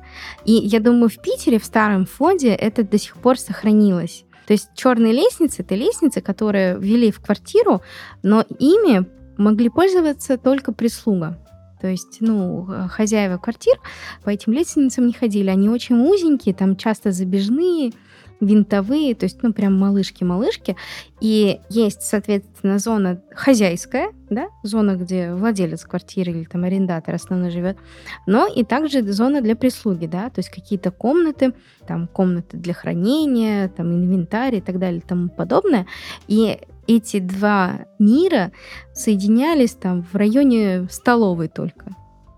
И 0.45 0.53
я 0.53 0.79
думаю, 0.79 1.09
в 1.09 1.17
Питере, 1.21 1.59
в 1.59 1.65
старом 1.65 2.05
фонде, 2.05 2.49
это 2.53 2.83
до 2.83 2.97
сих 2.97 3.17
пор 3.17 3.37
сохранилось. 3.37 4.23
То 4.45 4.53
есть 4.53 4.69
черные 4.73 5.11
лестницы— 5.11 5.61
это 5.63 5.75
лестницы, 5.75 6.21
которые 6.21 6.77
ввели 6.79 7.11
в 7.11 7.19
квартиру, 7.19 7.81
но 8.23 8.45
ими 8.57 9.05
могли 9.37 9.67
пользоваться 9.67 10.37
только 10.37 10.71
прислуга. 10.71 11.37
То 11.81 11.87
есть, 11.87 12.17
ну, 12.19 12.67
хозяева 12.89 13.37
квартир 13.37 13.75
по 14.23 14.29
этим 14.29 14.53
лестницам 14.53 15.07
не 15.07 15.13
ходили. 15.13 15.49
Они 15.49 15.69
очень 15.69 15.95
узенькие, 15.95 16.55
там 16.55 16.75
часто 16.75 17.11
забежные, 17.11 17.91
винтовые, 18.39 19.15
то 19.15 19.25
есть, 19.25 19.41
ну, 19.41 19.53
прям 19.53 19.77
малышки-малышки. 19.79 20.75
И 21.21 21.59
есть, 21.69 22.03
соответственно, 22.03 22.77
зона 22.79 23.21
хозяйская, 23.33 24.11
да, 24.29 24.47
зона, 24.63 24.95
где 24.95 25.33
владелец 25.33 25.83
квартиры 25.85 26.31
или 26.31 26.43
там 26.43 26.63
арендатор 26.63 27.15
основной 27.15 27.49
живет, 27.49 27.77
но 28.25 28.47
и 28.47 28.63
также 28.63 29.01
зона 29.11 29.41
для 29.41 29.55
прислуги, 29.55 30.05
да, 30.05 30.29
то 30.29 30.39
есть 30.39 30.49
какие-то 30.49 30.91
комнаты, 30.91 31.53
там 31.87 32.07
комнаты 32.07 32.57
для 32.57 32.73
хранения, 32.73 33.69
там 33.69 33.91
инвентарь 33.93 34.55
и 34.55 34.61
так 34.61 34.79
далее 34.79 34.99
и 34.99 35.07
тому 35.07 35.29
подобное. 35.29 35.87
И 36.27 36.59
эти 36.87 37.19
два 37.19 37.85
мира 37.99 38.51
соединялись 38.93 39.73
там 39.73 40.03
в 40.03 40.15
районе 40.15 40.87
столовой 40.89 41.47
только. 41.47 41.95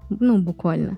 Ну, 0.10 0.40
буквально. 0.40 0.98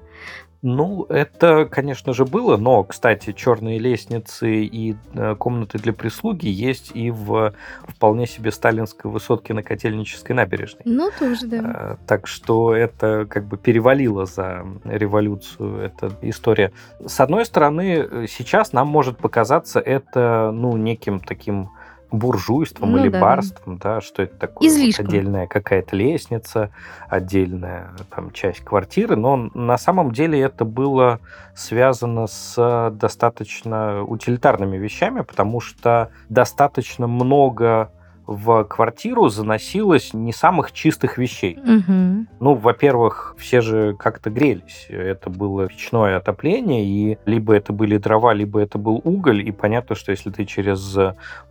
Ну, 0.63 1.05
это, 1.09 1.65
конечно 1.65 2.13
же, 2.13 2.23
было, 2.23 2.55
но, 2.55 2.83
кстати, 2.83 3.33
черные 3.33 3.79
лестницы 3.79 4.63
и 4.63 4.95
э, 5.13 5.35
комнаты 5.35 5.79
для 5.79 5.91
прислуги 5.91 6.47
есть 6.47 6.91
и 6.93 7.09
в 7.09 7.55
вполне 7.87 8.27
себе 8.27 8.51
сталинской 8.51 9.09
высотке 9.09 9.55
на 9.55 9.63
Котельнической 9.63 10.35
набережной. 10.35 10.83
Ну, 10.85 11.09
тоже, 11.17 11.47
да. 11.47 11.57
Э, 11.57 12.05
так 12.05 12.27
что 12.27 12.75
это 12.75 13.25
как 13.27 13.47
бы 13.47 13.57
перевалило 13.57 14.27
за 14.27 14.63
революцию 14.83 15.79
эта 15.79 16.11
история. 16.21 16.71
С 17.03 17.19
одной 17.19 17.45
стороны, 17.45 18.07
э, 18.11 18.25
сейчас 18.29 18.71
нам 18.71 18.87
может 18.87 19.17
показаться 19.17 19.79
это, 19.79 20.51
ну, 20.53 20.77
неким 20.77 21.21
таким 21.21 21.71
буржуйством 22.11 22.91
ну, 22.91 22.99
или 22.99 23.09
да. 23.09 23.19
барством, 23.19 23.77
да, 23.77 24.01
что 24.01 24.23
это 24.23 24.35
такое? 24.37 24.67
Излишком. 24.67 25.05
Вот 25.05 25.13
отдельная 25.13 25.47
какая-то 25.47 25.95
лестница, 25.95 26.69
отдельная 27.07 27.91
там 28.13 28.31
часть 28.31 28.61
квартиры, 28.61 29.15
но 29.15 29.49
на 29.53 29.77
самом 29.77 30.11
деле 30.11 30.39
это 30.39 30.65
было 30.65 31.19
связано 31.55 32.27
с 32.27 32.91
достаточно 32.93 34.03
утилитарными 34.03 34.77
вещами, 34.77 35.21
потому 35.21 35.61
что 35.61 36.09
достаточно 36.29 37.07
много 37.07 37.91
в 38.31 38.63
квартиру 38.65 39.29
заносилось 39.29 40.13
не 40.13 40.33
самых 40.33 40.71
чистых 40.71 41.17
вещей. 41.17 41.57
Угу. 41.59 42.27
Ну, 42.39 42.53
во-первых, 42.55 43.35
все 43.37 43.61
же 43.61 43.95
как-то 43.95 44.29
грелись. 44.29 44.87
Это 44.89 45.29
было 45.29 45.67
печное 45.67 46.17
отопление, 46.17 46.85
и 46.85 47.17
либо 47.25 47.53
это 47.53 47.73
были 47.73 47.97
дрова, 47.97 48.33
либо 48.33 48.59
это 48.59 48.77
был 48.77 49.01
уголь. 49.03 49.47
И 49.47 49.51
понятно, 49.51 49.95
что 49.95 50.11
если 50.11 50.29
ты 50.29 50.45
через 50.45 50.97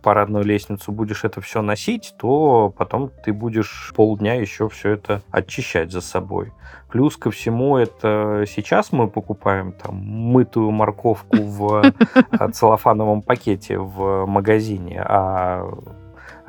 парадную 0.01 0.43
лестницу 0.43 0.91
будешь 0.91 1.23
это 1.23 1.41
все 1.41 1.61
носить, 1.61 2.13
то 2.17 2.73
потом 2.77 3.11
ты 3.23 3.33
будешь 3.33 3.93
полдня 3.95 4.35
еще 4.35 4.69
все 4.69 4.91
это 4.91 5.21
очищать 5.31 5.91
за 5.91 6.01
собой. 6.01 6.51
Плюс 6.91 7.15
ко 7.15 7.31
всему, 7.31 7.77
это 7.77 8.43
сейчас 8.47 8.91
мы 8.91 9.07
покупаем 9.07 9.71
там 9.71 9.95
мытую 9.95 10.71
морковку 10.71 11.37
в 11.37 11.93
целлофановом 12.53 13.21
пакете 13.21 13.77
в 13.77 14.25
магазине, 14.25 15.01
а 15.01 15.69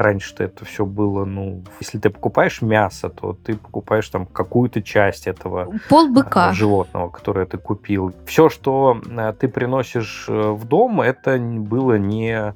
раньше-то 0.02 0.44
это 0.44 0.64
все 0.64 0.84
было, 0.84 1.24
ну, 1.24 1.62
если 1.80 1.98
ты 1.98 2.10
покупаешь 2.10 2.60
мясо, 2.60 3.08
то 3.08 3.32
ты 3.32 3.56
покупаешь 3.56 4.08
там 4.08 4.26
какую-то 4.26 4.82
часть 4.82 5.26
этого 5.26 5.72
Пол 5.88 6.08
быка. 6.08 6.50
Э, 6.50 6.52
животного, 6.52 7.08
которое 7.08 7.46
ты 7.46 7.58
купил. 7.58 8.12
Все, 8.26 8.48
что 8.48 9.00
э, 9.08 9.34
ты 9.38 9.48
приносишь 9.48 10.26
э, 10.28 10.50
в 10.50 10.64
дом, 10.64 11.00
это 11.00 11.38
было 11.38 11.98
не 11.98 12.54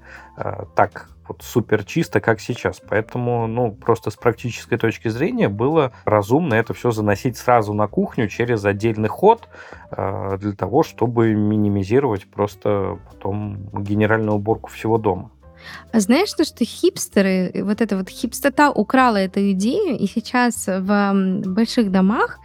так 0.74 1.08
вот 1.26 1.40
супер 1.42 1.82
чисто, 1.82 2.20
как 2.20 2.40
сейчас. 2.40 2.80
Поэтому, 2.86 3.46
ну, 3.46 3.72
просто 3.72 4.10
с 4.10 4.16
практической 4.16 4.76
точки 4.76 5.08
зрения 5.08 5.48
было 5.48 5.92
разумно 6.04 6.52
это 6.52 6.74
все 6.74 6.90
заносить 6.90 7.38
сразу 7.38 7.72
на 7.72 7.88
кухню 7.88 8.28
через 8.28 8.62
отдельный 8.66 9.08
ход 9.08 9.48
для 9.90 10.52
того, 10.52 10.82
чтобы 10.82 11.34
минимизировать 11.34 12.30
просто 12.30 12.98
потом 13.10 13.70
генеральную 13.72 14.36
уборку 14.36 14.68
всего 14.68 14.98
дома. 14.98 15.30
А 15.92 16.00
знаешь, 16.00 16.28
что, 16.28 16.44
что 16.44 16.64
хипстеры, 16.64 17.52
вот 17.62 17.80
эта 17.80 17.96
вот 17.96 18.08
хипстота 18.08 18.70
украла 18.70 19.16
эту 19.16 19.52
идею, 19.52 19.98
и 19.98 20.06
сейчас 20.06 20.66
в 20.66 21.42
больших 21.44 21.90
домах, 21.90 22.38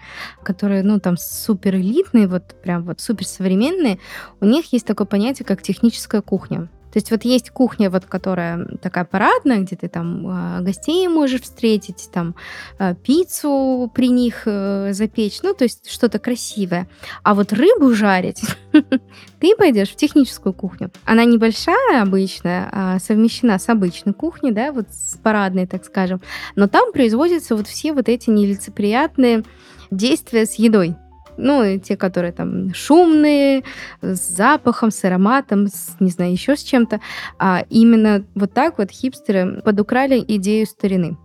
которые, 0.44 0.84
ну, 0.84 1.00
там, 1.00 1.18
супер 1.18 1.76
элитные, 1.76 2.28
вот 2.28 2.56
прям 2.62 2.84
вот 2.84 3.02
супер 3.02 3.26
современные, 3.26 4.00
у 4.40 4.46
них 4.46 4.74
есть 4.74 4.86
такое 4.86 5.08
понятие, 5.08 5.46
как 5.46 5.62
техническая 5.62 6.22
кухня. 6.22 6.70
То 6.92 6.98
есть 6.98 7.12
вот 7.12 7.24
есть 7.24 7.50
кухня, 7.50 7.90
вот, 7.90 8.06
которая 8.06 8.66
такая 8.82 9.06
парадная, 9.06 9.60
где 9.60 9.76
ты 9.76 9.88
там 9.88 10.28
а, 10.28 10.62
гостей 10.62 11.08
можешь 11.08 11.42
встретить, 11.42 12.10
там 12.14 12.36
а, 12.78 12.94
пиццу 12.94 13.90
при 13.94 14.10
них 14.10 14.44
э, 14.46 14.90
запечь, 14.92 15.40
ну, 15.42 15.54
то 15.54 15.64
есть 15.64 15.90
что-то 15.90 16.20
красивое. 16.20 16.88
А 17.24 17.34
вот 17.34 17.54
рыбу 17.54 17.94
жарить, 17.94 18.42
ты 19.40 19.56
пойдешь 19.56 19.90
в 19.90 19.96
техническую 19.96 20.54
кухню. 20.54 20.92
Она 21.06 21.24
небольшая 21.26 22.02
обычная, 22.02 22.70
а 22.72 23.00
совмещена 23.00 23.58
с 23.58 23.70
обычной 23.70 24.14
кухней, 24.14 24.52
да, 24.52 24.72
вот 24.72 24.88
с 24.92 25.18
парадной, 25.18 25.68
так 25.68 25.86
скажем. 25.86 26.22
Но 26.56 26.68
там 26.68 26.92
производятся 26.92 27.56
вот 27.56 27.68
все 27.68 27.94
вот 27.94 28.10
эти 28.10 28.30
нелицеприятные 28.30 29.44
действия 29.92 30.46
с 30.46 30.56
едой. 30.56 30.96
Ну, 31.42 31.80
те, 31.80 31.98
которые 31.98 32.32
там 32.32 32.74
шумные, 32.74 33.64
с 34.02 34.36
запахом, 34.36 34.92
с 34.92 35.04
ароматом, 35.04 35.68
с, 35.68 35.96
не 36.00 36.12
знаю, 36.12 36.32
еще 36.32 36.56
с 36.56 36.64
чем-то. 36.64 37.02
А 37.40 37.64
именно 37.70 38.24
вот 38.36 38.54
так 38.54 38.78
вот 38.78 38.92
хипстеры 38.92 39.62
подукрали 39.62 40.24
идею 40.28 40.68
старины. 40.68 41.18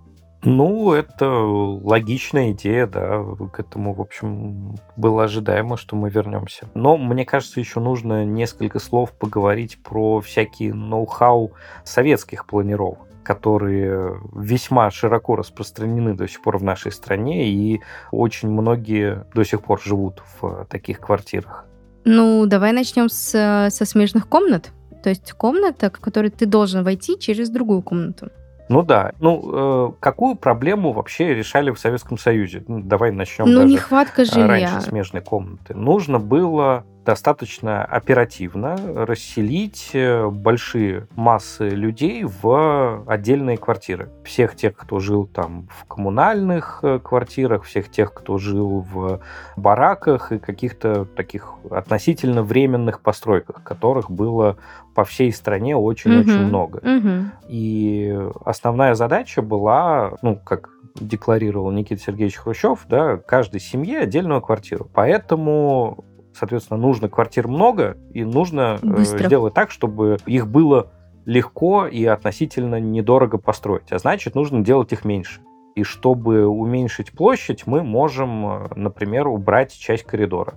Ну, 0.43 0.93
это 0.93 1.29
логичная 1.29 2.53
идея, 2.53 2.87
да. 2.87 3.23
К 3.53 3.61
этому, 3.61 3.95
в 3.95 4.01
общем, 4.01 4.77
было 4.97 5.25
ожидаемо, 5.25 5.77
что 5.77 5.97
мы 5.97 6.09
вернемся. 6.09 6.69
Но 6.75 6.97
мне 6.97 7.25
кажется, 7.25 7.59
еще 7.59 7.81
нужно 7.81 8.25
несколько 8.25 8.79
слов 8.79 9.13
поговорить 9.13 9.83
про 9.83 10.21
всякие 10.21 10.73
ноу-хау 10.73 11.53
советских 11.85 12.47
планировок 12.47 13.06
которые 13.27 14.21
весьма 14.35 14.91
широко 14.91 15.37
распространены 15.37 16.15
до 16.15 16.29
сих 16.29 16.43
пор 16.43 16.59
в 16.59 16.63
нашей 16.63 16.93
стране, 16.93 17.51
и 17.51 17.81
очень 18.13 18.51
многие 18.51 19.25
до 19.35 19.45
сих 19.45 19.63
пор 19.63 19.81
живут 19.83 20.23
в 20.41 20.67
таких 20.71 21.01
квартирах. 21.01 21.65
Ну, 22.05 22.47
давай 22.47 22.73
начнем 22.73 23.09
с, 23.09 23.69
со 23.71 23.85
смежных 23.85 24.29
комнат. 24.29 24.71
То 25.03 25.11
есть 25.11 25.33
комната, 25.33 25.91
в 25.91 26.01
которой 26.01 26.31
ты 26.31 26.47
должен 26.47 26.85
войти 26.85 27.19
через 27.19 27.51
другую 27.51 27.83
комнату. 27.83 28.31
Ну 28.69 28.83
да. 28.83 29.13
Ну, 29.21 29.51
э, 29.53 29.93
какую 30.01 30.37
проблему 30.37 30.93
вообще 30.93 31.35
решали 31.35 31.71
в 31.71 31.79
Советском 31.79 32.19
Союзе? 32.19 32.65
Ну, 32.67 32.81
давай 32.81 33.13
начнем 33.13 33.47
ну, 33.47 33.61
даже 33.61 33.73
нехватка 33.73 34.25
жилья. 34.25 34.47
раньше 34.47 34.81
смежной 34.81 35.23
комнаты. 35.23 35.75
Нужно 35.75 36.19
было 36.19 36.85
достаточно 37.07 37.85
оперативно 37.85 38.77
расселить 39.07 39.91
э, 39.95 40.29
большие 40.29 41.07
массы 41.15 41.69
людей 41.69 42.25
в 42.25 43.05
отдельные 43.07 43.57
квартиры. 43.57 44.11
Всех 44.25 44.57
тех, 44.57 44.77
кто 44.77 44.99
жил 44.99 45.27
там 45.27 45.69
в 45.71 45.85
коммунальных 45.87 46.81
э, 46.83 46.99
квартирах, 46.99 47.63
всех 47.63 47.91
тех, 47.91 48.13
кто 48.13 48.39
жил 48.39 48.81
в 48.81 49.21
бараках 49.57 50.33
и 50.33 50.39
каких-то 50.41 51.05
таких 51.05 51.55
относительно 51.71 52.43
временных 52.43 53.01
постройках, 53.01 53.63
которых 53.63 54.11
было 54.11 54.57
по 54.97 55.05
всей 55.05 55.31
стране 55.31 55.77
очень-очень 55.77 56.41
угу, 56.41 56.45
много. 56.45 56.77
Угу. 56.79 57.49
И 57.49 58.19
основная 58.47 58.95
задача 58.95 59.43
была, 59.43 60.15
ну, 60.23 60.37
как 60.37 60.71
декларировал 60.95 61.71
Никита 61.71 62.01
Сергеевич 62.01 62.37
Хрущев, 62.37 62.87
да, 62.89 63.19
каждой 63.19 63.61
семье 63.61 63.99
отдельную 64.01 64.41
квартиру. 64.41 64.89
Поэтому 64.93 66.07
соответственно, 66.33 66.81
нужно 66.81 67.11
квартир 67.11 67.47
много, 67.47 67.99
и 68.13 68.25
нужно 68.25 68.79
э, 68.83 68.87
Быстро. 68.87 69.27
сделать 69.27 69.53
так, 69.55 69.71
чтобы 69.71 70.17
их 70.27 70.47
было 70.47 70.93
легко 71.27 71.87
и 71.87 72.05
относительно 72.07 72.81
недорого 72.81 73.37
построить. 73.37 73.93
А 73.93 73.99
значит, 73.99 74.35
нужно 74.35 74.65
делать 74.65 74.93
их 74.93 75.05
меньше. 75.05 75.41
И 75.75 75.83
чтобы 75.83 76.47
уменьшить 76.47 77.13
площадь, 77.13 77.67
мы 77.67 77.83
можем, 77.83 78.47
э, 78.47 78.69
например, 78.77 79.29
убрать 79.29 79.73
часть 79.73 80.05
коридора. 80.05 80.55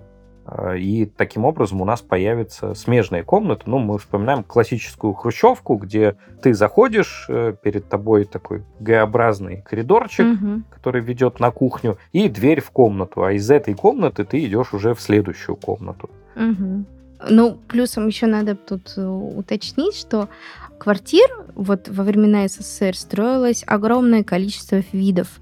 А, 0.50 0.74
и 0.74 1.06
таким 1.06 1.44
образом 1.44 1.80
у 1.80 1.84
нас 1.84 2.02
появятся 2.02 2.74
смежные 2.74 3.22
комнаты. 3.22 3.62
Ну, 3.66 3.78
мы 3.78 3.98
вспоминаем 3.98 4.42
классическую 4.42 5.14
хрущевку, 5.14 5.76
где 5.76 6.16
ты 6.42 6.54
заходишь, 6.54 7.26
э, 7.28 7.54
перед 7.62 7.88
тобой 7.88 8.24
такой 8.24 8.64
Г-образный 8.80 9.62
коридорчик, 9.62 10.26
угу. 10.26 10.62
который 10.70 11.02
ведет 11.02 11.38
на 11.38 11.52
кухню, 11.52 11.98
и 12.12 12.28
дверь 12.28 12.60
в 12.60 12.70
комнату. 12.72 13.22
А 13.22 13.32
из 13.32 13.48
этой 13.48 13.74
комнаты 13.74 14.24
ты 14.24 14.44
идешь 14.44 14.74
уже 14.74 14.94
в 14.94 15.00
следующую 15.00 15.56
комнату. 15.56 16.10
Угу. 16.34 16.84
Ну, 17.28 17.58
плюсом 17.68 18.08
еще 18.08 18.26
надо 18.26 18.56
тут 18.56 18.94
э, 18.96 19.06
уточнить, 19.06 19.94
что 19.94 20.28
квартир 20.78 21.28
вот 21.54 21.88
во 21.88 22.02
времена 22.02 22.48
СССР 22.48 22.96
строилось 22.96 23.62
огромное 23.66 24.24
количество 24.24 24.82
видов. 24.92 25.40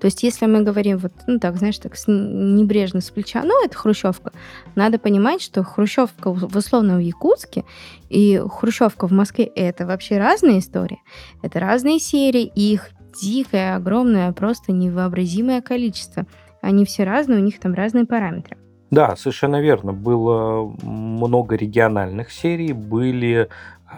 То 0.00 0.06
есть, 0.06 0.22
если 0.22 0.46
мы 0.46 0.62
говорим 0.62 0.98
вот, 0.98 1.12
ну 1.26 1.38
так, 1.38 1.56
знаешь, 1.56 1.78
так 1.78 1.94
небрежно 2.06 3.00
с 3.00 3.10
плеча, 3.10 3.42
ну, 3.42 3.64
это 3.64 3.76
хрущевка, 3.76 4.32
надо 4.74 4.98
понимать, 4.98 5.40
что 5.40 5.62
хрущевка 5.62 6.32
в 6.32 6.56
условном 6.56 6.98
Якутске 6.98 7.64
и 8.10 8.42
хрущевка 8.48 9.08
в 9.08 9.12
Москве— 9.12 9.44
это 9.54 9.86
вообще 9.86 10.18
разные 10.18 10.58
истории. 10.58 11.00
Это 11.42 11.60
разные 11.60 11.98
серии, 11.98 12.50
и 12.54 12.74
их 12.74 12.90
дикое, 13.20 13.76
огромное, 13.76 14.32
просто 14.32 14.72
невообразимое 14.72 15.62
количество. 15.62 16.26
Они 16.60 16.84
все 16.84 17.04
разные, 17.04 17.38
у 17.38 17.42
них 17.42 17.58
там 17.58 17.74
разные 17.74 18.04
параметры. 18.04 18.56
Да, 18.90 19.16
совершенно 19.16 19.60
верно. 19.60 19.92
Было 19.92 20.72
много 20.82 21.56
региональных 21.56 22.30
серий, 22.30 22.72
были 22.72 23.48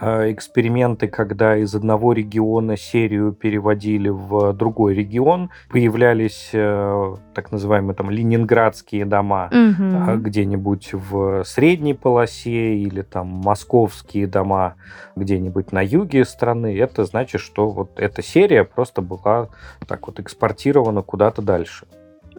эксперименты, 0.00 1.08
когда 1.08 1.56
из 1.56 1.74
одного 1.74 2.12
региона 2.12 2.76
серию 2.76 3.32
переводили 3.32 4.08
в 4.08 4.52
другой 4.52 4.94
регион, 4.94 5.50
появлялись 5.70 6.50
э, 6.52 7.16
так 7.34 7.50
называемые 7.52 7.94
там 7.94 8.10
ленинградские 8.10 9.04
дома 9.04 9.50
угу. 9.50 10.20
где-нибудь 10.20 10.90
в 10.92 11.44
средней 11.44 11.94
полосе 11.94 12.76
или 12.76 13.02
там 13.02 13.26
московские 13.28 14.26
дома 14.26 14.74
где-нибудь 15.16 15.72
на 15.72 15.82
юге 15.82 16.24
страны. 16.24 16.78
Это 16.78 17.04
значит, 17.04 17.40
что 17.40 17.68
вот 17.68 17.98
эта 17.98 18.22
серия 18.22 18.64
просто 18.64 19.02
была 19.02 19.48
так 19.86 20.06
вот 20.06 20.20
экспортирована 20.20 21.02
куда-то 21.02 21.42
дальше. 21.42 21.86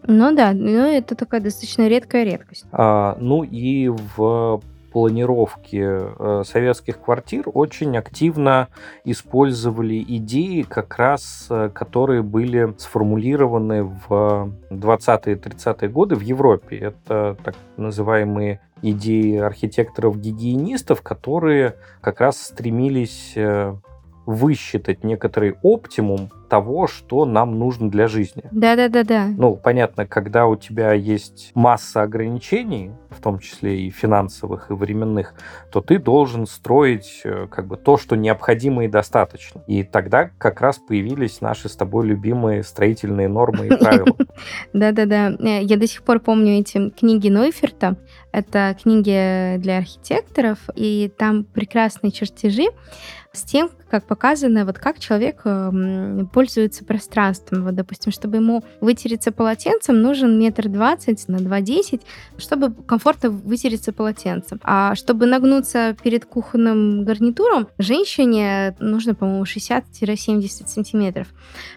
Ну 0.06 0.34
да, 0.34 0.52
но 0.52 0.86
это 0.86 1.14
такая 1.14 1.40
достаточно 1.40 1.88
редкая 1.88 2.24
редкость. 2.24 2.64
А, 2.72 3.16
ну 3.20 3.42
и 3.42 3.88
в 3.88 4.60
планировке 4.90 5.82
э, 5.82 6.42
советских 6.44 7.00
квартир 7.00 7.44
очень 7.52 7.96
активно 7.96 8.68
использовали 9.04 10.04
идеи, 10.06 10.62
как 10.62 10.96
раз 10.96 11.46
э, 11.50 11.70
которые 11.72 12.22
были 12.22 12.74
сформулированы 12.78 13.84
в 13.84 14.52
20-30-е 14.70 15.88
годы 15.88 16.16
в 16.16 16.20
Европе. 16.20 16.76
Это 16.78 17.36
так 17.42 17.54
называемые 17.76 18.60
идеи 18.82 19.36
архитекторов-гигиенистов, 19.36 21.02
которые 21.02 21.76
как 22.00 22.20
раз 22.20 22.40
стремились 22.42 23.32
э, 23.36 23.74
высчитать 24.26 25.04
некоторый 25.04 25.56
оптимум 25.62 26.30
того, 26.50 26.88
что 26.88 27.24
нам 27.24 27.58
нужно 27.58 27.90
для 27.90 28.08
жизни. 28.08 28.42
Да-да-да-да. 28.50 29.28
Ну, 29.28 29.54
понятно, 29.56 30.04
когда 30.04 30.46
у 30.46 30.56
тебя 30.56 30.92
есть 30.92 31.52
масса 31.54 32.02
ограничений, 32.02 32.90
в 33.08 33.20
том 33.20 33.38
числе 33.38 33.82
и 33.82 33.90
финансовых, 33.90 34.70
и 34.70 34.74
временных, 34.74 35.34
то 35.70 35.80
ты 35.80 35.98
должен 35.98 36.46
строить 36.46 37.22
э, 37.24 37.46
как 37.48 37.66
бы 37.66 37.76
то, 37.76 37.96
что 37.96 38.16
необходимо 38.16 38.84
и 38.84 38.88
достаточно. 38.88 39.62
И 39.68 39.84
тогда 39.84 40.30
как 40.38 40.60
раз 40.60 40.78
появились 40.78 41.40
наши 41.40 41.68
с 41.68 41.76
тобой 41.76 42.06
любимые 42.06 42.62
строительные 42.64 43.28
нормы 43.28 43.66
и 43.66 43.76
правила. 43.76 44.16
Да-да-да. 44.72 45.30
Э, 45.38 45.62
я 45.62 45.76
до 45.76 45.86
сих 45.86 46.02
пор 46.02 46.18
помню 46.18 46.60
эти 46.60 46.90
книги 46.90 47.28
Нойферта. 47.28 47.96
Это 48.32 48.76
книги 48.80 49.56
для 49.58 49.78
архитекторов, 49.78 50.58
и 50.74 51.12
там 51.16 51.44
прекрасные 51.44 52.12
чертежи 52.12 52.66
с 53.32 53.42
тем, 53.44 53.70
как 53.90 54.06
показано, 54.06 54.64
вот 54.64 54.78
как 54.78 54.98
человек 54.98 55.42
эм, 55.44 56.28
пользуется 56.32 56.84
пространством. 56.84 57.64
Вот, 57.64 57.74
допустим, 57.76 58.10
чтобы 58.10 58.36
ему 58.36 58.64
вытереться 58.80 59.30
полотенцем, 59.30 60.02
нужен 60.02 60.38
метр 60.38 60.68
двадцать 60.68 61.28
на 61.28 61.38
два 61.38 61.60
десять, 61.60 62.02
чтобы 62.38 62.72
комфортно 62.72 63.30
вытереться 63.30 63.92
полотенцем. 63.92 64.60
А 64.64 64.96
чтобы 64.96 65.26
нагнуться 65.26 65.96
перед 66.02 66.24
кухонным 66.24 67.04
гарнитуром, 67.04 67.68
женщине 67.78 68.74
нужно, 68.80 69.14
по-моему, 69.14 69.44
60-70 69.44 70.66
сантиметров. 70.66 71.28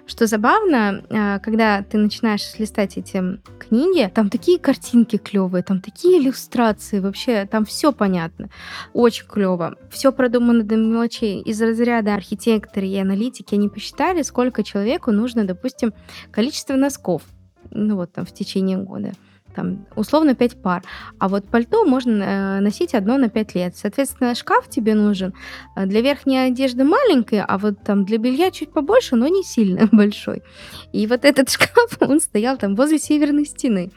Что 0.07 0.25
забавно, 0.25 1.03
э, 1.09 1.39
когда 1.39 1.83
ты 1.83 1.97
начинаешь 1.97 2.57
листать 2.57 2.97
эти 2.97 3.21
книги, 3.59 4.11
там 4.13 4.29
такие 4.29 4.57
картинки 4.57 5.17
клевые, 5.17 5.63
там 5.63 5.81
такие 5.81 6.19
иллюстрации, 6.19 6.99
вообще 6.99 7.45
там 7.45 7.65
все 7.65 7.91
понятно. 7.91 8.49
Очень 8.93 9.27
клево. 9.27 9.75
Все 9.91 10.11
продумано 10.11 10.63
до 10.63 10.77
мелочей. 10.77 11.42
Из 11.45 11.61
разряда 11.61 12.13
архитекторы 12.13 12.87
и 12.87 12.97
аналитики, 12.97 13.55
они 13.55 13.69
посчитали, 13.69 14.21
сколько 14.21 14.63
человеку 14.63 15.11
нужно, 15.11 15.45
допустим, 15.45 15.93
количество 16.31 16.75
носков, 16.75 17.23
ну 17.71 17.95
вот 17.95 18.13
там 18.13 18.25
в 18.25 18.33
течение 18.33 18.77
года 18.77 19.13
там, 19.53 19.85
условно 19.95 20.35
5 20.35 20.61
пар. 20.61 20.83
А 21.19 21.27
вот 21.27 21.45
пальто 21.45 21.85
можно 21.85 22.23
э, 22.23 22.59
носить 22.59 22.93
одно 22.93 23.17
на 23.17 23.29
5 23.29 23.55
лет. 23.55 23.75
Соответственно, 23.75 24.35
шкаф 24.35 24.69
тебе 24.69 24.95
нужен 24.95 25.33
э, 25.75 25.85
для 25.85 26.01
верхней 26.01 26.47
одежды 26.47 26.83
маленький, 26.83 27.37
а 27.37 27.57
вот 27.57 27.75
там 27.83 28.05
для 28.05 28.17
белья 28.17 28.51
чуть 28.51 28.71
побольше, 28.71 29.15
но 29.15 29.27
не 29.27 29.43
сильно 29.43 29.87
большой. 29.91 30.43
И 30.91 31.07
вот 31.07 31.25
этот 31.25 31.49
шкаф, 31.51 31.97
он 32.01 32.19
стоял 32.19 32.57
там 32.57 32.75
возле 32.75 32.99
северной 32.99 33.45
стены. 33.45 33.91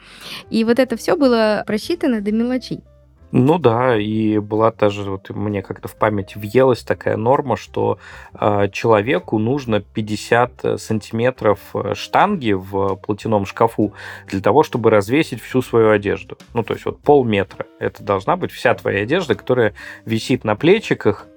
И 0.49 0.63
вот 0.63 0.79
это 0.79 0.95
все 0.95 1.15
было 1.15 1.63
просчитано 1.65 2.21
до 2.21 2.31
мелочей. 2.31 2.83
Ну 3.31 3.59
да, 3.59 3.97
и 3.97 4.37
была 4.37 4.71
тоже, 4.71 5.11
вот 5.11 5.29
мне 5.29 5.61
как-то 5.61 5.89
в 5.89 5.95
память 5.95 6.37
въелась 6.37 6.83
такая 6.83 7.17
норма, 7.17 7.57
что 7.57 7.99
э, 8.33 8.69
человеку 8.71 9.37
нужно 9.37 9.81
50 9.81 10.79
сантиметров 10.79 11.59
э, 11.73 11.93
штанги 11.93 12.53
в 12.53 12.95
платяном 12.95 13.45
шкафу 13.45 13.93
для 14.27 14.39
того, 14.39 14.63
чтобы 14.63 14.91
развесить 14.91 15.41
всю 15.41 15.61
свою 15.61 15.89
одежду. 15.89 16.37
Ну, 16.53 16.63
то 16.63 16.73
есть 16.73 16.85
вот 16.85 17.01
полметра. 17.01 17.65
Это 17.79 18.01
должна 18.01 18.37
быть 18.37 18.51
вся 18.51 18.73
твоя 18.75 19.01
одежда, 19.01 19.35
которая 19.35 19.73
висит 20.05 20.45
на 20.45 20.55
плечиках. 20.55 21.27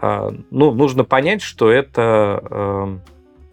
Э, 0.00 0.30
ну, 0.50 0.72
нужно 0.72 1.04
понять, 1.04 1.42
что 1.42 1.70
это... 1.70 2.42
Э, 2.50 2.98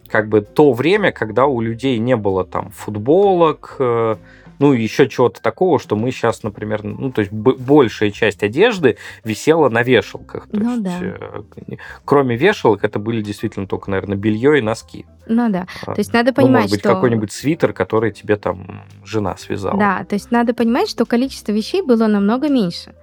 как 0.08 0.28
бы 0.28 0.42
то 0.42 0.74
время, 0.74 1.10
когда 1.10 1.46
у 1.46 1.62
людей 1.62 1.98
не 1.98 2.16
было 2.16 2.44
там 2.44 2.70
футболок, 2.70 3.76
э, 3.78 4.16
ну, 4.62 4.72
еще 4.72 5.08
чего-то 5.08 5.42
такого, 5.42 5.80
что 5.80 5.96
мы 5.96 6.12
сейчас, 6.12 6.44
например, 6.44 6.84
ну, 6.84 7.10
то 7.10 7.22
есть 7.22 7.32
большая 7.32 8.12
часть 8.12 8.44
одежды 8.44 8.96
висела 9.24 9.68
на 9.68 9.82
вешалках. 9.82 10.48
То 10.48 10.56
ну, 10.56 10.70
есть, 10.74 10.82
да. 10.84 10.98
э, 11.02 11.76
кроме 12.04 12.36
вешалок, 12.36 12.84
это 12.84 13.00
были 13.00 13.22
действительно 13.22 13.66
только, 13.66 13.90
наверное, 13.90 14.16
белье 14.16 14.60
и 14.60 14.62
носки. 14.62 15.04
Ну 15.26 15.50
да. 15.50 15.66
А, 15.84 15.94
то 15.94 15.98
есть 15.98 16.12
надо 16.12 16.32
понимать, 16.32 16.52
ну, 16.52 16.58
может 16.58 16.70
быть, 16.70 16.80
что... 16.80 16.94
какой-нибудь 16.94 17.32
свитер, 17.32 17.72
который 17.72 18.12
тебе 18.12 18.36
там 18.36 18.84
жена 19.04 19.36
связала. 19.36 19.76
Да, 19.76 20.04
то 20.04 20.14
есть 20.14 20.30
надо 20.30 20.54
понимать, 20.54 20.88
что 20.88 21.06
количество 21.06 21.50
вещей 21.50 21.82
было 21.82 22.06
намного 22.06 22.48
меньше. 22.48 22.94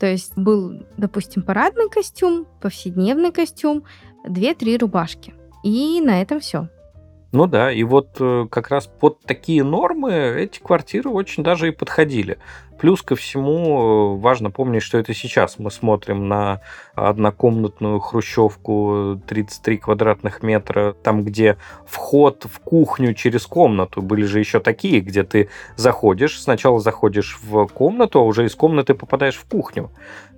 То 0.00 0.06
есть 0.06 0.36
был, 0.36 0.82
допустим, 0.96 1.42
парадный 1.42 1.88
костюм, 1.88 2.48
повседневный 2.60 3.30
костюм, 3.30 3.84
две-три 4.28 4.76
рубашки. 4.76 5.34
И 5.62 6.00
на 6.00 6.20
этом 6.20 6.40
все. 6.40 6.68
Ну 7.36 7.46
да, 7.46 7.70
и 7.70 7.82
вот 7.82 8.16
э, 8.18 8.46
как 8.50 8.70
раз 8.70 8.86
под 8.86 9.20
такие 9.20 9.62
нормы 9.62 10.10
эти 10.10 10.58
квартиры 10.58 11.10
очень 11.10 11.42
даже 11.42 11.68
и 11.68 11.70
подходили. 11.70 12.38
Плюс 12.78 13.02
ко 13.02 13.14
всему 13.14 14.16
э, 14.16 14.20
важно 14.20 14.50
помнить, 14.50 14.82
что 14.82 14.96
это 14.96 15.12
сейчас 15.12 15.58
мы 15.58 15.70
смотрим 15.70 16.28
на 16.28 16.62
однокомнатную 16.94 18.00
хрущевку 18.00 19.20
33 19.26 19.76
квадратных 19.76 20.42
метра, 20.42 20.94
там, 21.02 21.24
где 21.24 21.58
вход 21.86 22.46
в 22.50 22.58
кухню 22.60 23.12
через 23.12 23.44
комнату. 23.44 24.00
Были 24.00 24.24
же 24.24 24.38
еще 24.38 24.58
такие, 24.58 25.00
где 25.00 25.22
ты 25.22 25.50
заходишь, 25.76 26.40
сначала 26.40 26.80
заходишь 26.80 27.38
в 27.42 27.66
комнату, 27.66 28.18
а 28.20 28.22
уже 28.22 28.46
из 28.46 28.54
комнаты 28.54 28.94
попадаешь 28.94 29.36
в 29.36 29.44
кухню. 29.44 29.90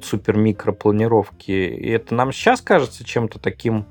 Супер-микропланировки. 0.02 1.52
И 1.52 1.90
это 1.90 2.16
нам 2.16 2.32
сейчас 2.32 2.60
кажется 2.60 3.04
чем-то 3.04 3.38
таким 3.38 3.86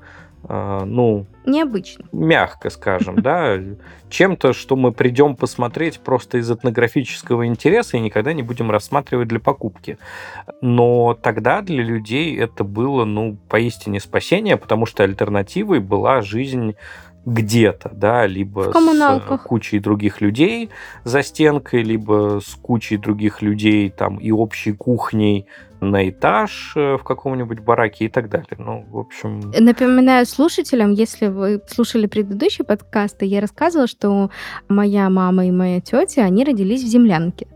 ну... 0.48 1.26
Необычно. 1.44 2.06
Мягко 2.12 2.70
скажем, 2.70 3.16
да. 3.16 3.58
Чем-то, 4.08 4.52
что 4.52 4.76
мы 4.76 4.92
придем 4.92 5.36
посмотреть 5.36 6.00
просто 6.00 6.38
из 6.38 6.50
этнографического 6.50 7.46
интереса 7.46 7.96
и 7.96 8.00
никогда 8.00 8.32
не 8.32 8.42
будем 8.42 8.70
рассматривать 8.70 9.28
для 9.28 9.40
покупки. 9.40 9.98
Но 10.62 11.18
тогда 11.20 11.60
для 11.60 11.82
людей 11.82 12.36
это 12.38 12.64
было, 12.64 13.04
ну, 13.04 13.36
поистине 13.48 14.00
спасение, 14.00 14.56
потому 14.56 14.86
что 14.86 15.04
альтернативой 15.04 15.80
была 15.80 16.22
жизнь 16.22 16.74
где-то, 17.26 17.90
да, 17.92 18.26
либо 18.26 18.72
с 18.72 19.38
кучей 19.38 19.80
других 19.80 20.20
людей 20.20 20.70
за 21.04 21.22
стенкой, 21.22 21.82
либо 21.82 22.40
с 22.44 22.54
кучей 22.54 22.96
других 22.96 23.42
людей 23.42 23.90
там 23.90 24.16
и 24.16 24.30
общей 24.30 24.72
кухней, 24.72 25.46
на 25.80 26.08
этаж 26.08 26.72
э, 26.76 26.96
в 26.96 27.04
каком-нибудь 27.04 27.60
бараке 27.60 28.06
и 28.06 28.08
так 28.08 28.28
далее. 28.28 28.56
Ну, 28.58 28.84
в 28.88 28.98
общем... 28.98 29.40
Напоминаю 29.58 30.26
слушателям, 30.26 30.92
если 30.92 31.28
вы 31.28 31.62
слушали 31.68 32.06
предыдущие 32.06 32.64
подкасты, 32.64 33.26
я 33.26 33.40
рассказывала, 33.40 33.86
что 33.86 34.30
моя 34.68 35.08
мама 35.10 35.46
и 35.46 35.50
моя 35.50 35.80
тетя, 35.80 36.22
они 36.22 36.44
родились 36.44 36.82
в 36.82 36.88
землянке. 36.88 37.46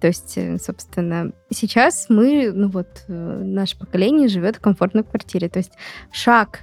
То 0.00 0.08
есть, 0.08 0.36
э, 0.36 0.58
собственно, 0.58 1.32
сейчас 1.50 2.06
мы, 2.08 2.52
ну 2.52 2.68
вот, 2.68 3.04
э, 3.08 3.12
наше 3.12 3.78
поколение 3.78 4.28
живет 4.28 4.56
в 4.56 4.60
комфортной 4.60 5.02
квартире. 5.02 5.48
То 5.48 5.58
есть 5.58 5.72
шаг 6.12 6.60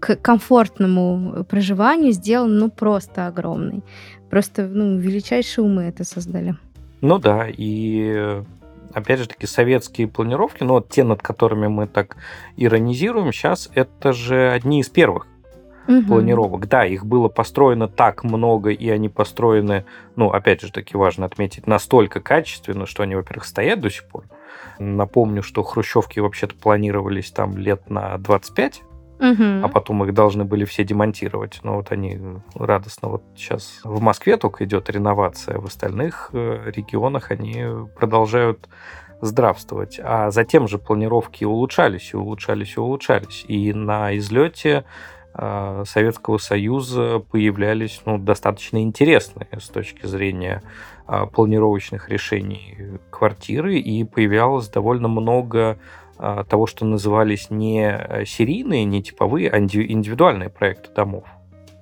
к 0.00 0.16
комфортному 0.16 1.44
проживанию 1.44 2.12
сделан, 2.12 2.58
ну, 2.58 2.70
просто 2.70 3.26
огромный. 3.26 3.82
Просто, 4.30 4.66
ну, 4.66 4.98
величайшие 4.98 5.64
умы 5.64 5.82
это 5.82 6.04
создали. 6.04 6.56
Ну 7.02 7.18
да, 7.18 7.46
и 7.48 8.42
опять 8.94 9.20
же 9.20 9.28
таки, 9.28 9.46
советские 9.46 10.08
планировки, 10.08 10.62
но 10.62 10.74
вот 10.74 10.88
те, 10.88 11.04
над 11.04 11.22
которыми 11.22 11.68
мы 11.68 11.86
так 11.86 12.16
иронизируем 12.56 13.32
сейчас, 13.32 13.70
это 13.74 14.12
же 14.12 14.50
одни 14.50 14.80
из 14.80 14.88
первых 14.88 15.26
угу. 15.86 16.02
планировок. 16.06 16.68
Да, 16.68 16.84
их 16.84 17.04
было 17.04 17.28
построено 17.28 17.88
так 17.88 18.24
много, 18.24 18.70
и 18.70 18.88
они 18.88 19.08
построены, 19.08 19.84
ну, 20.16 20.30
опять 20.30 20.60
же 20.60 20.72
таки 20.72 20.96
важно 20.96 21.26
отметить, 21.26 21.66
настолько 21.66 22.20
качественно, 22.20 22.86
что 22.86 23.02
они, 23.02 23.14
во-первых, 23.14 23.44
стоят 23.44 23.80
до 23.80 23.90
сих 23.90 24.04
пор. 24.04 24.24
Напомню, 24.78 25.42
что 25.42 25.62
хрущевки 25.62 26.20
вообще-то 26.20 26.54
планировались 26.54 27.30
там 27.30 27.56
лет 27.56 27.90
на 27.90 28.18
25, 28.18 28.82
а 29.22 29.68
потом 29.68 30.04
их 30.04 30.14
должны 30.14 30.44
были 30.44 30.64
все 30.64 30.84
демонтировать. 30.84 31.60
Но 31.62 31.76
вот 31.76 31.92
они 31.92 32.18
радостно 32.54 33.08
вот 33.08 33.22
сейчас 33.36 33.80
в 33.84 34.00
Москве 34.00 34.36
только 34.36 34.64
идет 34.64 34.90
реновация, 34.90 35.58
в 35.58 35.66
остальных 35.66 36.30
э, 36.32 36.70
регионах 36.74 37.30
они 37.30 37.64
продолжают 37.96 38.68
здравствовать. 39.20 40.00
А 40.02 40.30
затем 40.30 40.66
же 40.66 40.78
планировки 40.78 41.44
улучшались 41.44 42.12
и 42.12 42.16
улучшались 42.16 42.76
и 42.76 42.80
улучшались. 42.80 43.44
И 43.46 43.72
на 43.72 44.16
излете 44.16 44.84
э, 45.34 45.84
Советского 45.86 46.38
Союза 46.38 47.20
появлялись 47.20 48.02
ну, 48.04 48.18
достаточно 48.18 48.82
интересные 48.82 49.48
с 49.56 49.68
точки 49.68 50.06
зрения 50.06 50.64
э, 51.06 51.26
планировочных 51.32 52.08
решений 52.08 52.98
квартиры, 53.10 53.76
и 53.76 54.02
появлялось 54.02 54.68
довольно 54.68 55.06
много 55.06 55.78
а, 55.78 56.01
того, 56.18 56.66
что 56.66 56.84
назывались 56.84 57.50
не 57.50 57.88
э, 57.88 58.24
серийные, 58.24 58.84
не 58.84 59.02
типовые, 59.02 59.50
а 59.50 59.58
индивидуальные 59.58 60.50
проекты 60.50 60.90
домов. 60.94 61.24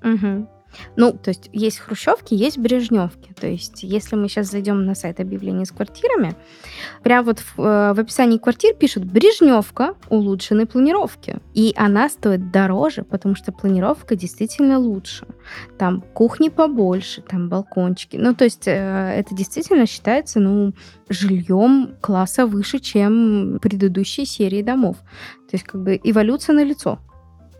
Угу. 0.02 0.48
Ну, 0.96 1.12
то 1.12 1.30
есть 1.30 1.50
есть 1.52 1.78
хрущевки, 1.78 2.34
есть 2.34 2.58
брежневки. 2.58 3.32
То 3.38 3.46
есть 3.46 3.82
если 3.82 4.16
мы 4.16 4.28
сейчас 4.28 4.50
зайдем 4.50 4.84
на 4.84 4.94
сайт 4.94 5.20
объявлений 5.20 5.64
с 5.64 5.70
квартирами, 5.70 6.34
прям 7.02 7.24
вот 7.24 7.40
в, 7.40 7.60
э, 7.60 7.92
в 7.94 8.00
описании 8.00 8.38
квартир 8.38 8.74
пишут 8.74 9.04
брежневка 9.04 9.94
улучшенной 10.08 10.66
планировки. 10.66 11.40
И 11.54 11.72
она 11.76 12.08
стоит 12.08 12.50
дороже, 12.50 13.02
потому 13.02 13.34
что 13.34 13.52
планировка 13.52 14.16
действительно 14.16 14.78
лучше. 14.78 15.26
Там 15.78 16.02
кухни 16.14 16.48
побольше, 16.48 17.22
там 17.22 17.48
балкончики. 17.48 18.16
Ну, 18.16 18.34
то 18.34 18.44
есть 18.44 18.66
э, 18.66 18.70
это 18.70 19.34
действительно 19.34 19.86
считается, 19.86 20.40
ну, 20.40 20.72
жильем 21.08 21.96
класса 22.00 22.46
выше, 22.46 22.78
чем 22.78 23.58
предыдущие 23.60 24.26
серии 24.26 24.62
домов. 24.62 24.96
То 25.50 25.56
есть 25.56 25.64
как 25.64 25.82
бы 25.82 26.00
эволюция 26.02 26.54
на 26.54 26.64
лицо. 26.64 27.00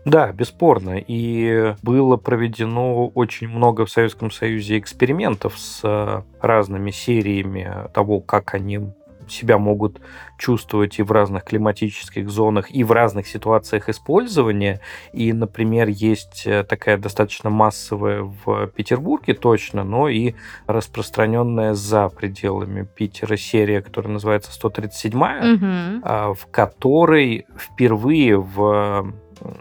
Да, 0.05 0.31
бесспорно. 0.31 0.97
И 1.05 1.75
было 1.83 2.17
проведено 2.17 3.07
очень 3.07 3.47
много 3.47 3.85
в 3.85 3.91
Советском 3.91 4.31
Союзе 4.31 4.79
экспериментов 4.79 5.57
с 5.57 5.81
э, 5.83 6.21
разными 6.41 6.91
сериями 6.91 7.71
того, 7.93 8.19
как 8.19 8.53
они 8.53 8.79
себя 9.31 9.57
могут 9.57 10.01
чувствовать 10.37 10.99
и 10.99 11.03
в 11.03 11.11
разных 11.11 11.43
климатических 11.43 12.29
зонах, 12.29 12.73
и 12.73 12.83
в 12.83 12.91
разных 12.91 13.27
ситуациях 13.27 13.89
использования. 13.89 14.81
И, 15.13 15.31
например, 15.33 15.87
есть 15.87 16.43
э, 16.45 16.63
такая 16.63 16.97
достаточно 16.97 17.49
массовая 17.49 18.23
в 18.23 18.67
Петербурге 18.67 19.33
точно, 19.33 19.83
но 19.83 20.09
и 20.09 20.33
распространенная 20.67 21.73
за 21.73 22.09
пределами 22.09 22.87
Питера 22.95 23.37
серия, 23.37 23.81
которая 23.81 24.13
называется 24.13 24.51
137, 24.51 25.13
угу. 25.13 26.35
в 26.35 26.47
которой 26.51 27.45
впервые 27.57 28.37
в 28.37 29.13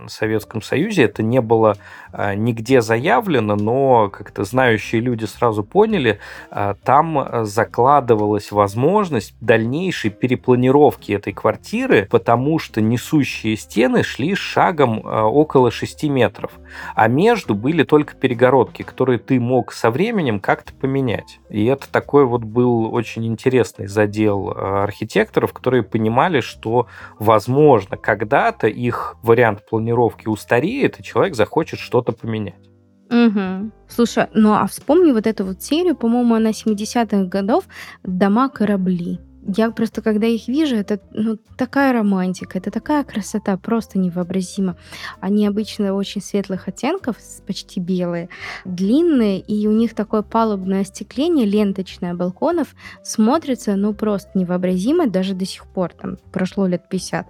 Советском 0.09 0.63
Союзе. 0.63 1.05
Это 1.05 1.23
не 1.23 1.41
было 1.41 1.77
а, 2.13 2.35
нигде 2.35 2.81
заявлено, 2.81 3.57
но 3.57 4.09
как-то 4.09 4.45
знающие 4.45 5.01
люди 5.01 5.25
сразу 5.25 5.63
поняли, 5.63 6.19
а, 6.51 6.75
там 6.85 7.45
закладывалась 7.45 8.53
возможность 8.53 9.35
дальнейшей 9.41 10.11
перепланировки 10.11 11.13
этой 11.13 11.33
квартиры, 11.33 12.09
потому 12.11 12.59
что 12.59 12.81
несущие 12.81 13.57
стены 13.57 14.03
шли 14.03 14.35
шагом 14.35 15.03
а, 15.05 15.25
около 15.25 15.71
6 15.71 16.05
метров, 16.05 16.53
а 16.95 17.09
между 17.09 17.55
были 17.55 17.83
только 17.85 18.15
перегородки, 18.15 18.83
которые 18.83 19.19
ты 19.19 19.39
мог 19.39 19.73
со 19.73 19.91
временем 19.91 20.41
как-то 20.41 20.73
поменять. 20.73 21.41
И 21.49 21.65
это 21.67 21.91
такой 21.91 22.25
вот 22.25 22.43
был 22.43 22.93
очень 22.93 23.27
интересный 23.27 23.87
задел 23.87 24.51
архитекторов, 24.51 25.53
которые 25.53 25.83
понимали, 25.83 26.41
что, 26.41 26.87
возможно, 27.19 27.97
когда-то 27.97 28.67
их 28.67 29.17
вариант 29.23 29.65
планировки 29.71 30.29
устареет, 30.29 30.99
и 30.99 31.03
человек 31.03 31.35
захочет 31.37 31.79
что-то 31.79 32.13
поменять. 32.13 32.69
Угу. 33.11 33.71
Слушай, 33.89 34.27
ну 34.35 34.53
а 34.53 34.67
вспомни 34.67 35.13
вот 35.13 35.27
эту 35.27 35.45
вот 35.45 35.63
серию, 35.63 35.97
по-моему, 35.97 36.35
она 36.35 36.51
70-х 36.51 37.25
годов 37.25 37.65
«Дома-корабли». 38.03 39.21
Я 39.57 39.71
просто, 39.71 40.03
когда 40.03 40.27
их 40.27 40.49
вижу, 40.49 40.77
это 40.77 41.01
ну, 41.13 41.39
такая 41.57 41.93
романтика, 41.95 42.59
это 42.59 42.71
такая 42.71 43.05
красота, 43.05 43.57
просто 43.57 43.99
невообразимо. 43.99 44.77
Они 45.21 45.47
обычно 45.47 45.95
очень 45.95 46.21
светлых 46.21 46.69
оттенков, 46.69 47.17
почти 47.47 47.81
белые, 47.81 48.29
длинные, 48.67 49.41
и 49.41 49.67
у 49.67 49.73
них 49.73 49.95
такое 49.95 50.23
палубное 50.23 50.83
остекление, 50.83 51.47
ленточное 51.47 52.15
балконов, 52.15 52.75
смотрится, 53.03 53.77
ну, 53.77 53.95
просто 53.95 54.31
невообразимо 54.35 55.09
даже 55.09 55.35
до 55.35 55.47
сих 55.47 55.67
пор, 55.67 55.95
там, 55.95 56.19
прошло 56.33 56.67
лет 56.67 56.89
50. 56.89 57.27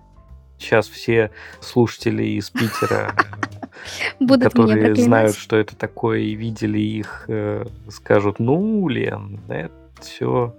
Сейчас 0.60 0.88
все 0.88 1.30
слушатели 1.60 2.22
из 2.22 2.50
Питера, 2.50 3.14
Будут 4.20 4.52
которые 4.52 4.94
знают, 4.94 5.36
что 5.36 5.56
это 5.56 5.74
такое 5.74 6.18
и 6.20 6.34
видели 6.34 6.78
их, 6.78 7.24
э, 7.28 7.64
скажут, 7.88 8.38
ну, 8.38 8.86
Лен, 8.86 9.40
это 9.48 9.72
все 10.00 10.54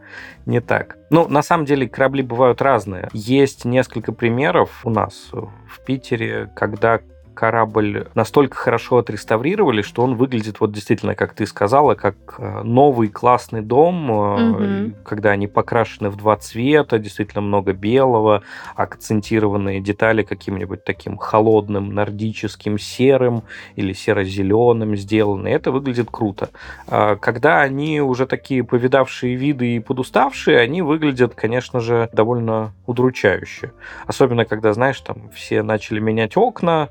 не 0.46 0.60
так. 0.60 0.98
Ну, 1.12 1.28
на 1.28 1.44
самом 1.44 1.66
деле, 1.66 1.88
корабли 1.88 2.24
бывают 2.24 2.62
разные. 2.62 3.10
Есть 3.14 3.64
несколько 3.64 4.12
примеров 4.12 4.82
у 4.84 4.90
нас 4.90 5.30
в 5.32 5.86
Питере, 5.86 6.52
когда 6.56 7.02
корабль 7.42 8.06
настолько 8.14 8.56
хорошо 8.56 9.00
отреставрировали, 9.00 9.82
что 9.82 10.04
он 10.04 10.14
выглядит 10.14 10.60
вот 10.60 10.72
действительно, 10.72 11.16
как 11.16 11.34
ты 11.34 11.48
сказала, 11.48 11.96
как 11.96 12.16
э, 12.38 12.62
новый 12.62 13.08
классный 13.08 13.64
дом, 13.64 14.12
угу. 14.12 14.92
когда 15.04 15.32
они 15.32 15.48
покрашены 15.48 16.12
в 16.12 16.18
два 16.18 16.38
цвета, 16.38 17.00
действительно 17.00 17.42
много 17.42 17.74
белого, 17.74 18.44
акцентированные 18.76 19.82
детали 19.82 20.22
каким-нибудь 20.22 20.84
таким 20.84 21.18
холодным 21.18 21.96
нордическим 21.96 22.78
серым 22.78 23.42
или 23.76 23.94
серо-зеленым 23.94 24.96
сделаны. 24.96 25.48
Это 25.48 25.72
выглядит 25.72 26.10
круто. 26.12 26.52
А 26.88 27.16
когда 27.16 27.62
они 27.62 28.02
уже 28.02 28.28
такие 28.28 28.64
повидавшие 28.64 29.36
виды 29.36 29.78
и 29.78 29.80
подуставшие, 29.80 30.60
они 30.60 30.84
выглядят, 30.84 31.34
конечно 31.34 31.80
же, 31.80 32.08
довольно 32.14 32.74
удручающе. 32.86 33.72
Особенно, 34.06 34.46
когда, 34.46 34.74
знаешь, 34.74 35.02
там 35.02 35.32
все 35.34 35.64
начали 35.64 36.00
менять 36.00 36.38
окна, 36.38 36.90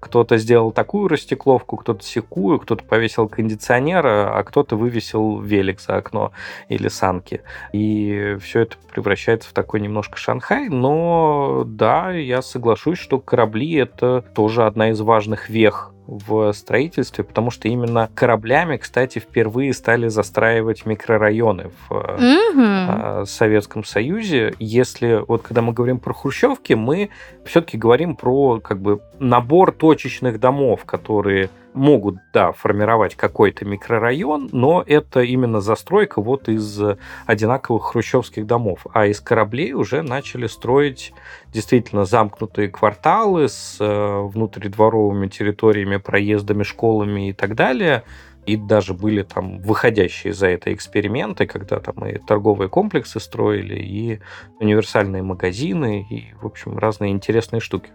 кто-то 0.00 0.36
сделал 0.36 0.72
такую 0.72 1.08
растекловку, 1.08 1.76
кто-то 1.76 2.04
секую, 2.04 2.58
кто-то 2.60 2.84
повесил 2.84 3.28
кондиционер, 3.28 4.06
а 4.06 4.42
кто-то 4.44 4.76
вывесил 4.76 5.40
велик 5.40 5.80
за 5.80 5.96
окно 5.96 6.32
или 6.68 6.88
санки. 6.88 7.42
И 7.72 8.36
все 8.40 8.60
это 8.60 8.76
превращается 8.92 9.50
в 9.50 9.52
такой 9.52 9.80
немножко 9.80 10.16
Шанхай. 10.16 10.68
Но 10.68 11.64
да, 11.66 12.12
я 12.12 12.42
соглашусь, 12.42 12.98
что 12.98 13.18
корабли 13.18 13.74
это 13.74 14.24
тоже 14.34 14.64
одна 14.64 14.90
из 14.90 15.00
важных 15.00 15.48
вех 15.48 15.92
в 16.06 16.52
строительстве, 16.52 17.24
потому 17.24 17.50
что 17.50 17.68
именно 17.68 18.08
кораблями, 18.14 18.76
кстати, 18.76 19.18
впервые 19.18 19.74
стали 19.74 20.08
застраивать 20.08 20.86
микрорайоны 20.86 21.70
в 21.88 21.92
mm-hmm. 21.92 23.26
Советском 23.26 23.84
Союзе. 23.84 24.54
Если 24.58 25.22
вот 25.26 25.42
когда 25.42 25.62
мы 25.62 25.72
говорим 25.72 25.98
про 25.98 26.14
хрущевки, 26.14 26.74
мы 26.74 27.10
все-таки 27.44 27.76
говорим 27.76 28.16
про 28.16 28.60
как 28.60 28.80
бы 28.80 29.00
набор 29.18 29.72
точечных 29.72 30.38
домов, 30.38 30.84
которые 30.84 31.50
могут, 31.76 32.16
да, 32.32 32.52
формировать 32.52 33.14
какой-то 33.14 33.64
микрорайон, 33.64 34.48
но 34.52 34.82
это 34.86 35.20
именно 35.20 35.60
застройка 35.60 36.20
вот 36.20 36.48
из 36.48 36.80
одинаковых 37.26 37.84
хрущевских 37.84 38.46
домов. 38.46 38.86
А 38.92 39.06
из 39.06 39.20
кораблей 39.20 39.72
уже 39.72 40.02
начали 40.02 40.46
строить 40.46 41.12
действительно 41.52 42.04
замкнутые 42.04 42.68
кварталы 42.68 43.48
с 43.48 43.76
э, 43.78 44.20
внутридворовыми 44.22 45.28
территориями, 45.28 45.98
проездами, 45.98 46.62
школами 46.62 47.30
и 47.30 47.32
так 47.32 47.54
далее. 47.54 48.02
И 48.46 48.56
даже 48.56 48.94
были 48.94 49.22
там 49.22 49.58
выходящие 49.58 50.32
за 50.32 50.46
это 50.46 50.72
эксперименты, 50.72 51.46
когда 51.46 51.80
там 51.80 52.06
и 52.06 52.18
торговые 52.18 52.68
комплексы 52.68 53.18
строили, 53.18 53.74
и 53.74 54.20
универсальные 54.60 55.22
магазины, 55.22 56.06
и, 56.08 56.32
в 56.40 56.46
общем, 56.46 56.78
разные 56.78 57.10
интересные 57.10 57.60
штуки. 57.60 57.90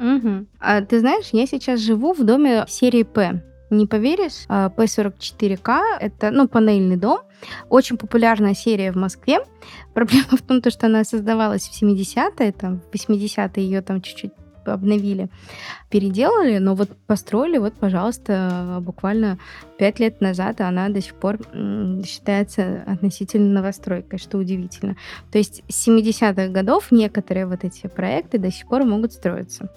Угу. 0.00 0.46
А 0.58 0.80
ты 0.80 1.00
знаешь, 1.00 1.28
я 1.32 1.46
сейчас 1.46 1.80
живу 1.80 2.14
в 2.14 2.24
доме 2.24 2.64
серии 2.68 3.02
П. 3.02 3.42
Не 3.68 3.86
поверишь, 3.86 4.46
P44K 4.48 5.68
а,— 5.68 5.98
это, 6.00 6.32
ну, 6.32 6.48
панельный 6.48 6.96
дом, 6.96 7.20
очень 7.68 7.96
популярная 7.96 8.54
серия 8.54 8.90
в 8.90 8.96
Москве. 8.96 9.38
Проблема 9.94 10.30
в 10.32 10.42
том, 10.42 10.60
что 10.68 10.86
она 10.86 11.04
создавалась 11.04 11.68
в 11.68 11.82
70-е, 11.82 12.52
там, 12.52 12.80
в 12.80 12.94
80-е 12.94 13.62
ее 13.64 13.82
там 13.82 14.00
чуть-чуть 14.02 14.32
обновили, 14.66 15.28
переделали, 15.88 16.58
но 16.58 16.74
вот 16.74 16.90
построили, 17.06 17.58
вот, 17.58 17.74
пожалуйста, 17.74 18.78
буквально 18.80 19.38
пять 19.78 19.98
лет 19.98 20.20
назад, 20.20 20.60
а 20.60 20.68
она 20.68 20.88
до 20.88 21.00
сих 21.00 21.14
пор 21.14 21.38
считается 22.04 22.84
относительно 22.86 23.50
новостройкой, 23.52 24.18
что 24.18 24.38
удивительно. 24.38 24.96
То 25.30 25.38
есть 25.38 25.62
с 25.68 25.88
70-х 25.88 26.48
годов 26.48 26.90
некоторые 26.90 27.46
вот 27.46 27.64
эти 27.64 27.86
проекты 27.86 28.38
до 28.38 28.50
сих 28.50 28.66
пор 28.66 28.84
могут 28.84 29.12
строиться. 29.12 29.70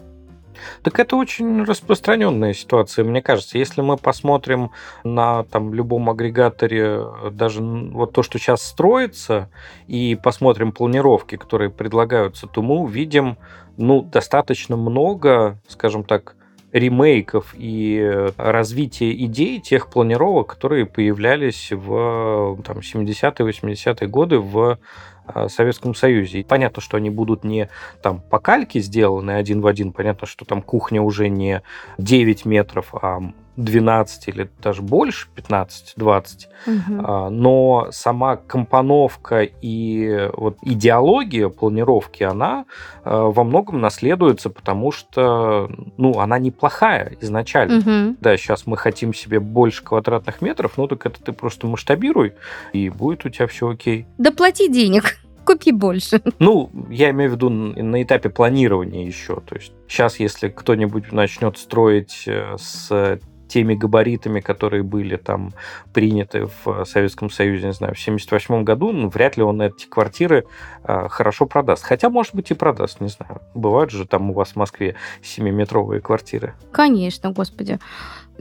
Так 0.81 0.99
это 0.99 1.15
очень 1.15 1.63
распространенная 1.63 2.53
ситуация, 2.53 3.05
мне 3.05 3.21
кажется. 3.21 3.57
Если 3.57 3.81
мы 3.81 3.97
посмотрим 3.97 4.71
на 5.03 5.43
там, 5.43 5.73
любом 5.73 6.09
агрегаторе, 6.09 7.01
даже 7.31 7.61
вот 7.61 8.13
то, 8.13 8.23
что 8.23 8.39
сейчас 8.39 8.63
строится, 8.63 9.49
и 9.87 10.17
посмотрим 10.21 10.71
планировки, 10.71 11.37
которые 11.37 11.69
предлагаются, 11.69 12.47
то 12.47 12.61
мы 12.61 12.75
увидим 12.75 13.37
ну, 13.77 14.01
достаточно 14.01 14.75
много, 14.75 15.59
скажем 15.67 16.03
так, 16.03 16.35
ремейков 16.71 17.53
и 17.55 18.31
развития 18.35 19.13
идей 19.13 19.59
тех 19.59 19.91
планировок, 19.91 20.47
которые 20.47 20.87
появлялись 20.87 21.71
в 21.71 22.61
там, 22.63 22.77
70-е, 22.79 23.47
80-е 23.47 24.07
годы 24.07 24.39
в 24.39 24.79
Э, 24.79 25.12
Советском 25.47 25.95
Союзе. 25.95 26.43
понятно, 26.43 26.81
что 26.81 26.97
они 26.97 27.09
будут 27.09 27.43
не 27.43 27.69
там 28.01 28.19
по 28.19 28.39
кальке 28.39 28.79
сделаны 28.79 29.31
один 29.31 29.61
в 29.61 29.67
один, 29.67 29.93
понятно, 29.93 30.27
что 30.27 30.45
там 30.45 30.61
кухня 30.61 31.01
уже 31.01 31.29
не 31.29 31.61
9 31.97 32.45
метров, 32.45 32.93
а 32.93 33.21
12 33.55 34.27
или 34.29 34.49
даже 34.61 34.81
больше, 34.81 35.27
15-20, 35.35 36.47
угу. 36.65 37.29
но 37.29 37.87
сама 37.91 38.37
компоновка 38.37 39.43
и 39.43 40.29
вот 40.33 40.57
идеология 40.61 41.49
планировки, 41.49 42.23
она 42.23 42.65
а, 43.03 43.25
во 43.25 43.43
многом 43.43 43.81
наследуется, 43.81 44.49
потому 44.49 44.91
что 44.91 45.69
ну, 45.97 46.19
она 46.19 46.39
неплохая 46.39 47.15
изначально. 47.21 47.77
Угу. 47.77 48.17
Да, 48.21 48.37
сейчас 48.37 48.65
мы 48.65 48.77
хотим 48.77 49.13
себе 49.13 49.39
больше 49.39 49.83
квадратных 49.83 50.41
метров, 50.41 50.77
ну 50.77 50.87
так 50.87 51.05
это 51.05 51.23
ты 51.23 51.31
просто 51.31 51.67
масштабируй, 51.67 52.33
и 52.71 52.89
будет 52.89 53.25
у 53.25 53.29
тебя 53.29 53.47
все 53.47 53.69
окей. 53.69 54.07
Да 54.17 54.31
плати 54.31 54.67
денег 54.67 55.17
купи 55.45 55.71
больше. 55.71 56.21
Ну, 56.39 56.71
я 56.89 57.11
имею 57.11 57.31
в 57.31 57.33
виду 57.35 57.49
на 57.49 58.01
этапе 58.01 58.29
планирования 58.29 59.05
еще. 59.05 59.41
То 59.41 59.55
есть 59.55 59.73
сейчас, 59.87 60.19
если 60.19 60.49
кто-нибудь 60.49 61.11
начнет 61.11 61.57
строить 61.57 62.23
э, 62.27 62.55
с 62.57 63.19
теми 63.53 63.75
габаритами, 63.75 64.39
которые 64.39 64.81
были 64.81 65.15
там 65.15 65.53
приняты 65.93 66.49
в 66.65 66.85
Советском 66.85 67.29
Союзе, 67.29 67.67
не 67.67 67.73
знаю, 67.73 67.93
в 67.93 67.99
78 67.99 68.63
году, 68.63 68.91
ну, 68.91 69.09
вряд 69.09 69.37
ли 69.37 69.43
он 69.43 69.61
эти 69.61 69.85
квартиры 69.85 70.45
э, 70.83 71.07
хорошо 71.09 71.45
продаст. 71.45 71.83
Хотя, 71.83 72.09
может 72.09 72.33
быть, 72.33 72.49
и 72.49 72.55
продаст, 72.55 72.99
не 72.99 73.09
знаю. 73.09 73.41
Бывают 73.53 73.91
же 73.91 74.07
там 74.07 74.31
у 74.31 74.33
вас 74.33 74.49
в 74.49 74.55
Москве 74.55 74.95
7-метровые 75.21 75.99
квартиры. 76.01 76.55
Конечно, 76.71 77.31
господи. 77.31 77.79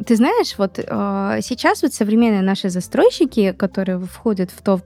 Ты 0.06 0.16
знаешь, 0.16 0.54
вот 0.56 0.78
э, 0.78 1.38
сейчас 1.42 1.82
вот 1.82 1.92
современные 1.92 2.42
наши 2.42 2.70
застройщики, 2.70 3.52
которые 3.52 3.98
входят 3.98 4.50
в 4.50 4.62
топ 4.62 4.82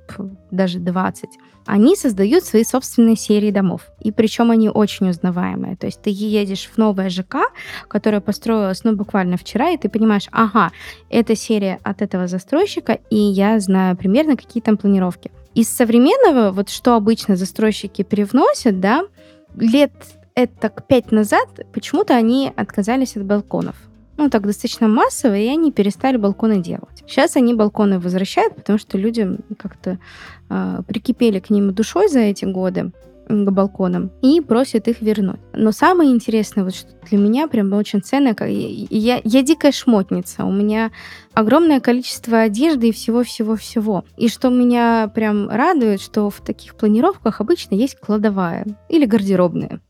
даже 0.51 0.81
20, 0.81 1.31
они 1.67 1.97
создают 1.97 2.45
свои 2.45 2.65
собственные 2.65 3.17
серии 3.17 3.51
домов. 3.51 3.83
И 4.01 4.13
причем 4.13 4.51
они 4.51 4.69
очень 4.69 5.09
узнаваемые. 5.09 5.77
То 5.77 5.87
есть 5.87 6.03
ты 6.03 6.11
едешь 6.11 6.71
в 6.73 6.79
новое 6.79 7.09
ЖК, 7.09 7.53
которое 7.89 8.21
построилось, 8.21 8.85
ну, 8.85 8.95
буквально 8.95 9.37
вчера, 9.37 9.71
и 9.71 9.77
ты 9.77 9.89
понимаешь, 9.89 10.29
ага, 10.33 10.73
это 11.11 11.37
серия 11.37 11.79
от 11.83 12.03
этого 12.03 12.27
застройщика, 12.27 12.99
и 13.11 13.17
я 13.17 13.59
знаю 13.61 13.97
примерно, 13.97 14.37
какие 14.37 14.63
там 14.63 14.77
планировки. 14.77 15.31
Из 15.55 15.69
современного, 15.69 16.51
вот 16.53 16.69
что 16.69 16.95
обычно 16.95 17.37
застройщики 17.37 18.03
привносят, 18.03 18.81
да, 18.81 19.05
лет 19.57 19.93
это 20.35 20.69
пять 20.69 21.13
назад 21.13 21.49
почему-то 21.73 22.15
они 22.15 22.53
отказались 22.57 23.17
от 23.17 23.25
балконов 23.25 23.77
ну, 24.17 24.31
так 24.31 24.43
достаточно 24.43 24.89
массово, 24.89 25.37
и 25.37 25.47
они 25.47 25.73
перестали 25.73 26.17
балконы 26.17 26.63
делать. 26.63 27.03
Сейчас 27.07 27.37
они 27.37 27.55
балконы 27.55 27.99
возвращают, 27.99 28.57
потому 28.57 28.79
что 28.79 28.99
люди 28.99 29.29
как-то 29.59 29.99
э, 30.49 30.83
прикипели 30.87 31.39
к 31.41 31.51
ним 31.51 31.73
душой 31.75 32.09
за 32.09 32.21
эти 32.21 32.45
годы 32.45 32.93
к 33.29 33.51
балконам 33.51 34.13
и 34.23 34.41
просят 34.41 34.89
их 34.89 35.01
вернуть. 35.01 35.41
Но 35.53 35.73
самое 35.73 36.13
интересное, 36.13 36.65
вот 36.65 36.75
что 36.75 36.91
для 37.09 37.19
меня 37.19 37.49
прям 37.49 37.73
очень 37.73 38.01
ценно, 38.01 38.35
я, 38.47 39.21
я 39.23 39.43
дикая 39.43 39.73
шмотница, 39.73 40.45
у 40.45 40.53
меня 40.53 40.93
огромное 41.35 41.81
количество 41.81 42.43
одежды 42.43 42.89
и 42.89 42.93
всего-всего-всего. 42.93 44.05
И 44.17 44.29
что 44.29 44.49
меня 44.49 45.11
прям 45.13 45.49
радует, 45.49 46.01
что 46.01 46.31
в 46.31 46.41
таких 46.41 46.77
планировках 46.77 47.41
обычно 47.41 47.75
есть 47.75 47.99
кладовая 47.99 48.65
или 48.89 49.07
гардеробная. 49.07 49.81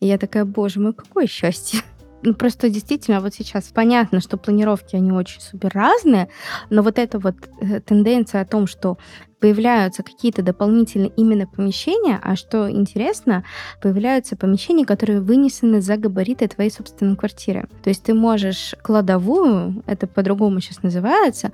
И 0.00 0.06
я 0.06 0.18
такая, 0.18 0.44
боже 0.44 0.78
мой, 0.80 0.92
какое 0.92 1.26
счастье. 1.26 1.80
Ну, 2.24 2.32
просто 2.34 2.70
действительно 2.70 3.20
вот 3.20 3.34
сейчас 3.34 3.64
понятно, 3.64 4.20
что 4.20 4.38
планировки, 4.38 4.96
они 4.96 5.12
очень 5.12 5.42
супер 5.42 5.70
разные, 5.74 6.28
но 6.70 6.82
вот 6.82 6.98
эта 6.98 7.18
вот 7.18 7.34
э, 7.60 7.80
тенденция 7.80 8.40
о 8.40 8.46
том, 8.46 8.66
что 8.66 8.96
появляются 9.40 10.02
какие-то 10.02 10.40
дополнительные 10.40 11.12
именно 11.16 11.46
помещения, 11.46 12.18
а 12.22 12.34
что 12.34 12.70
интересно, 12.70 13.44
появляются 13.82 14.36
помещения, 14.36 14.86
которые 14.86 15.20
вынесены 15.20 15.82
за 15.82 15.98
габариты 15.98 16.48
твоей 16.48 16.70
собственной 16.70 17.14
квартиры. 17.14 17.68
То 17.82 17.90
есть 17.90 18.04
ты 18.04 18.14
можешь 18.14 18.74
кладовую, 18.82 19.82
это 19.86 20.06
по-другому 20.06 20.60
сейчас 20.60 20.82
называется, 20.82 21.52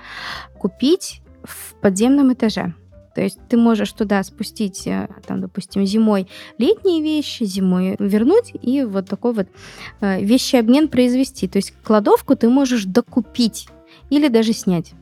купить 0.56 1.20
в 1.42 1.74
подземном 1.80 2.32
этаже. 2.32 2.74
То 3.14 3.22
есть 3.22 3.38
ты 3.48 3.56
можешь 3.56 3.92
туда 3.92 4.22
спустить, 4.22 4.86
э, 4.86 5.08
там, 5.26 5.40
допустим, 5.40 5.84
зимой 5.84 6.28
летние 6.58 7.02
вещи, 7.02 7.44
зимой 7.44 7.96
вернуть 7.98 8.52
и 8.62 8.84
вот 8.84 9.08
такой 9.08 9.32
вот 9.32 9.48
э, 10.00 10.22
вещеобмен 10.22 10.88
произвести. 10.88 11.48
То 11.48 11.58
есть 11.58 11.74
кладовку 11.82 12.36
ты 12.36 12.48
можешь 12.48 12.84
докупить 12.84 13.68
или 14.10 14.28
даже 14.28 14.52
снять. 14.52 14.94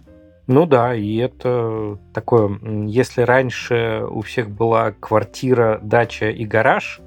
Ну 0.46 0.64
да, 0.64 0.94
и 0.94 1.16
это 1.16 1.98
такое, 2.14 2.58
если 2.86 3.20
раньше 3.20 4.04
у 4.08 4.22
всех 4.22 4.48
была 4.48 4.92
квартира, 4.92 5.78
дача 5.82 6.30
и 6.30 6.46
гараж, 6.46 7.02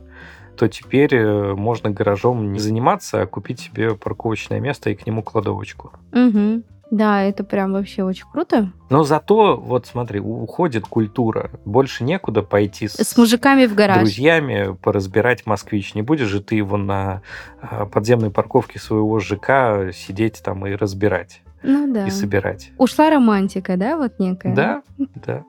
то 0.55 0.67
теперь 0.67 1.15
э, 1.15 1.55
можно 1.55 1.89
гаражом 1.89 2.53
не 2.53 2.59
заниматься, 2.59 3.23
а 3.23 3.25
купить 3.25 3.59
себе 3.59 3.95
парковочное 3.95 4.59
место 4.59 4.91
и 4.91 4.95
к 4.95 5.07
нему 5.07 5.23
кладовочку. 5.23 5.91
Угу. 6.13 6.61
Да, 6.91 7.23
это 7.23 7.45
прям 7.45 7.71
вообще 7.71 8.03
очень 8.03 8.25
круто. 8.29 8.69
Но 8.89 9.03
зато, 9.03 9.55
вот 9.55 9.87
смотри, 9.87 10.19
уходит 10.19 10.85
культура. 10.85 11.49
Больше 11.63 12.03
некуда 12.03 12.43
пойти 12.43 12.89
с, 12.89 12.95
с 12.95 13.17
мужиками 13.17 13.65
в 13.65 13.73
гараж. 13.73 13.99
друзьями 13.99 14.75
поразбирать 14.81 15.45
москвич. 15.45 15.95
Не 15.95 16.01
будешь 16.01 16.27
же 16.27 16.41
ты 16.41 16.55
его 16.55 16.75
на 16.75 17.21
а, 17.61 17.85
подземной 17.85 18.29
парковке 18.29 18.77
своего 18.77 19.19
ЖК 19.19 19.93
сидеть 19.93 20.41
там 20.43 20.67
и 20.67 20.75
разбирать. 20.75 21.41
Ну 21.63 21.93
да. 21.93 22.07
И 22.07 22.09
собирать. 22.09 22.71
Ушла 22.77 23.09
романтика, 23.09 23.77
да, 23.77 23.95
вот 23.95 24.19
некая? 24.19 24.53
Да, 24.53 24.81
да. 24.97 25.45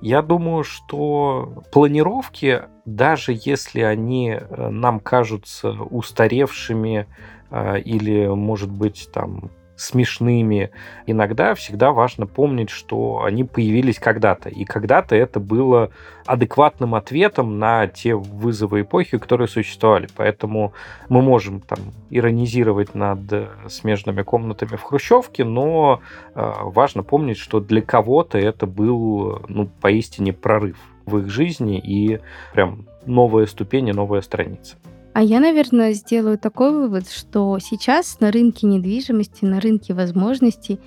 Я 0.00 0.22
думаю, 0.22 0.62
что 0.62 1.64
планировки, 1.72 2.62
даже 2.84 3.32
если 3.34 3.80
они 3.80 4.38
э, 4.38 4.68
нам 4.68 5.00
кажутся 5.00 5.70
устаревшими 5.70 7.08
а, 7.50 7.76
или, 7.76 8.28
может 8.28 8.70
быть, 8.70 9.08
там 9.12 9.50
смешными. 9.76 10.70
Иногда 11.06 11.54
всегда 11.54 11.92
важно 11.92 12.26
помнить, 12.26 12.70
что 12.70 13.22
они 13.24 13.44
появились 13.44 13.98
когда-то. 13.98 14.48
И 14.48 14.64
когда-то 14.64 15.16
это 15.16 15.40
было 15.40 15.90
адекватным 16.26 16.94
ответом 16.94 17.58
на 17.58 17.86
те 17.86 18.14
вызовы 18.14 18.82
эпохи, 18.82 19.18
которые 19.18 19.48
существовали. 19.48 20.08
Поэтому 20.16 20.72
мы 21.08 21.22
можем 21.22 21.60
там 21.60 21.78
иронизировать 22.10 22.94
над 22.94 23.20
смежными 23.68 24.22
комнатами 24.22 24.76
в 24.76 24.82
Хрущевке, 24.82 25.44
но 25.44 26.00
э, 26.34 26.52
важно 26.62 27.02
помнить, 27.02 27.38
что 27.38 27.60
для 27.60 27.82
кого-то 27.82 28.38
это 28.38 28.66
был 28.66 29.42
ну, 29.48 29.68
поистине 29.80 30.32
прорыв 30.32 30.76
в 31.06 31.18
их 31.18 31.28
жизни 31.28 31.78
и 31.78 32.20
прям 32.52 32.86
новая 33.04 33.46
ступень 33.46 33.88
и 33.88 33.92
новая 33.92 34.22
страница. 34.22 34.76
А 35.14 35.22
я, 35.22 35.38
наверное, 35.38 35.92
сделаю 35.92 36.38
такой 36.38 36.72
вывод, 36.72 37.08
что 37.08 37.60
сейчас 37.60 38.18
на 38.18 38.32
рынке 38.32 38.66
недвижимости, 38.66 39.44
на 39.44 39.60
рынке 39.60 39.94
возможностей 39.94 40.80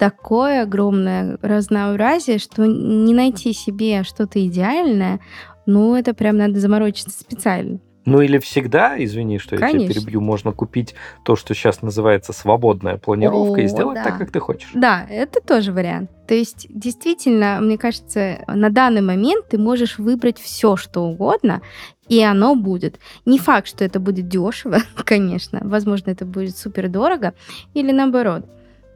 такое 0.00 0.62
огромное 0.62 1.38
разнообразие, 1.40 2.38
что 2.38 2.66
не 2.66 3.14
найти 3.14 3.52
себе 3.52 4.02
что-то 4.02 4.44
идеальное, 4.44 5.20
ну, 5.66 5.94
это 5.94 6.14
прям 6.14 6.36
надо 6.36 6.58
заморочиться 6.58 7.10
специально. 7.20 7.78
Ну 8.06 8.20
или 8.22 8.38
всегда, 8.38 9.02
извини, 9.02 9.38
что 9.38 9.56
Конечно. 9.56 9.78
я 9.78 9.88
тебя 9.88 9.94
перебью, 9.94 10.20
можно 10.20 10.52
купить 10.52 10.94
то, 11.22 11.36
что 11.36 11.54
сейчас 11.54 11.82
называется 11.82 12.32
свободная 12.32 12.96
планировка, 12.96 13.60
О, 13.60 13.64
и 13.64 13.66
сделать 13.66 13.96
да. 13.96 14.04
так, 14.04 14.18
как 14.18 14.30
ты 14.30 14.40
хочешь. 14.40 14.70
Да, 14.74 15.06
это 15.08 15.40
тоже 15.40 15.72
вариант. 15.72 16.10
То 16.26 16.34
есть, 16.34 16.66
действительно, 16.70 17.58
мне 17.60 17.76
кажется, 17.76 18.44
на 18.46 18.70
данный 18.70 19.02
момент 19.02 19.48
ты 19.48 19.58
можешь 19.58 19.98
выбрать 19.98 20.38
все, 20.38 20.76
что 20.76 21.02
угодно, 21.02 21.60
и 22.08 22.22
оно 22.22 22.54
будет. 22.54 22.98
Не 23.26 23.38
факт, 23.38 23.68
что 23.68 23.84
это 23.84 24.00
будет 24.00 24.28
дешево, 24.28 24.78
конечно. 25.04 25.60
Возможно, 25.62 26.10
это 26.10 26.24
будет 26.24 26.56
супер 26.56 26.88
дорого 26.88 27.34
или 27.74 27.92
наоборот. 27.92 28.46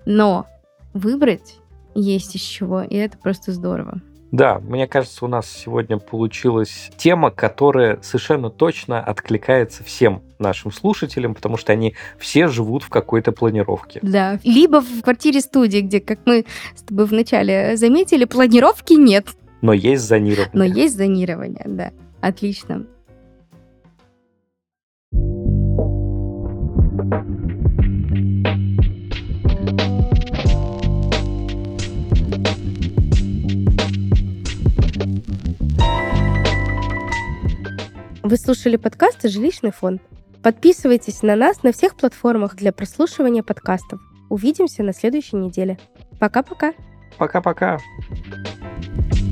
Но 0.06 0.46
выбрать 0.94 1.56
есть 1.94 2.34
из 2.36 2.40
чего, 2.40 2.82
и 2.82 2.96
это 2.96 3.18
просто 3.18 3.52
здорово. 3.52 4.00
Да, 4.34 4.58
мне 4.58 4.88
кажется, 4.88 5.24
у 5.24 5.28
нас 5.28 5.48
сегодня 5.48 5.96
получилась 5.96 6.90
тема, 6.96 7.30
которая 7.30 8.00
совершенно 8.02 8.50
точно 8.50 8.98
откликается 8.98 9.84
всем 9.84 10.22
нашим 10.40 10.72
слушателям, 10.72 11.36
потому 11.36 11.56
что 11.56 11.72
они 11.72 11.94
все 12.18 12.48
живут 12.48 12.82
в 12.82 12.88
какой-то 12.88 13.30
планировке. 13.30 14.00
Да. 14.02 14.40
Либо 14.42 14.80
в 14.80 15.02
квартире-студии, 15.02 15.82
где, 15.82 16.00
как 16.00 16.18
мы 16.24 16.46
с 16.74 16.82
тобой 16.82 17.06
вначале 17.06 17.76
заметили, 17.76 18.24
планировки 18.24 18.94
нет. 18.94 19.28
Но 19.62 19.72
есть 19.72 20.02
зонирование. 20.02 20.50
Но 20.52 20.64
есть 20.64 20.96
зонирование, 20.96 21.64
да. 21.66 21.92
Отлично. 22.20 22.86
Вы 38.34 38.38
слушали 38.38 38.74
подкасты 38.74 39.28
«Жилищный 39.28 39.70
фонд». 39.70 40.02
Подписывайтесь 40.42 41.22
на 41.22 41.36
нас 41.36 41.62
на 41.62 41.70
всех 41.70 41.94
платформах 41.94 42.56
для 42.56 42.72
прослушивания 42.72 43.44
подкастов. 43.44 44.00
Увидимся 44.28 44.82
на 44.82 44.92
следующей 44.92 45.36
неделе. 45.36 45.78
Пока-пока. 46.18 46.72
Пока-пока. 47.16 47.78
thank 48.80 49.18
you 49.18 49.23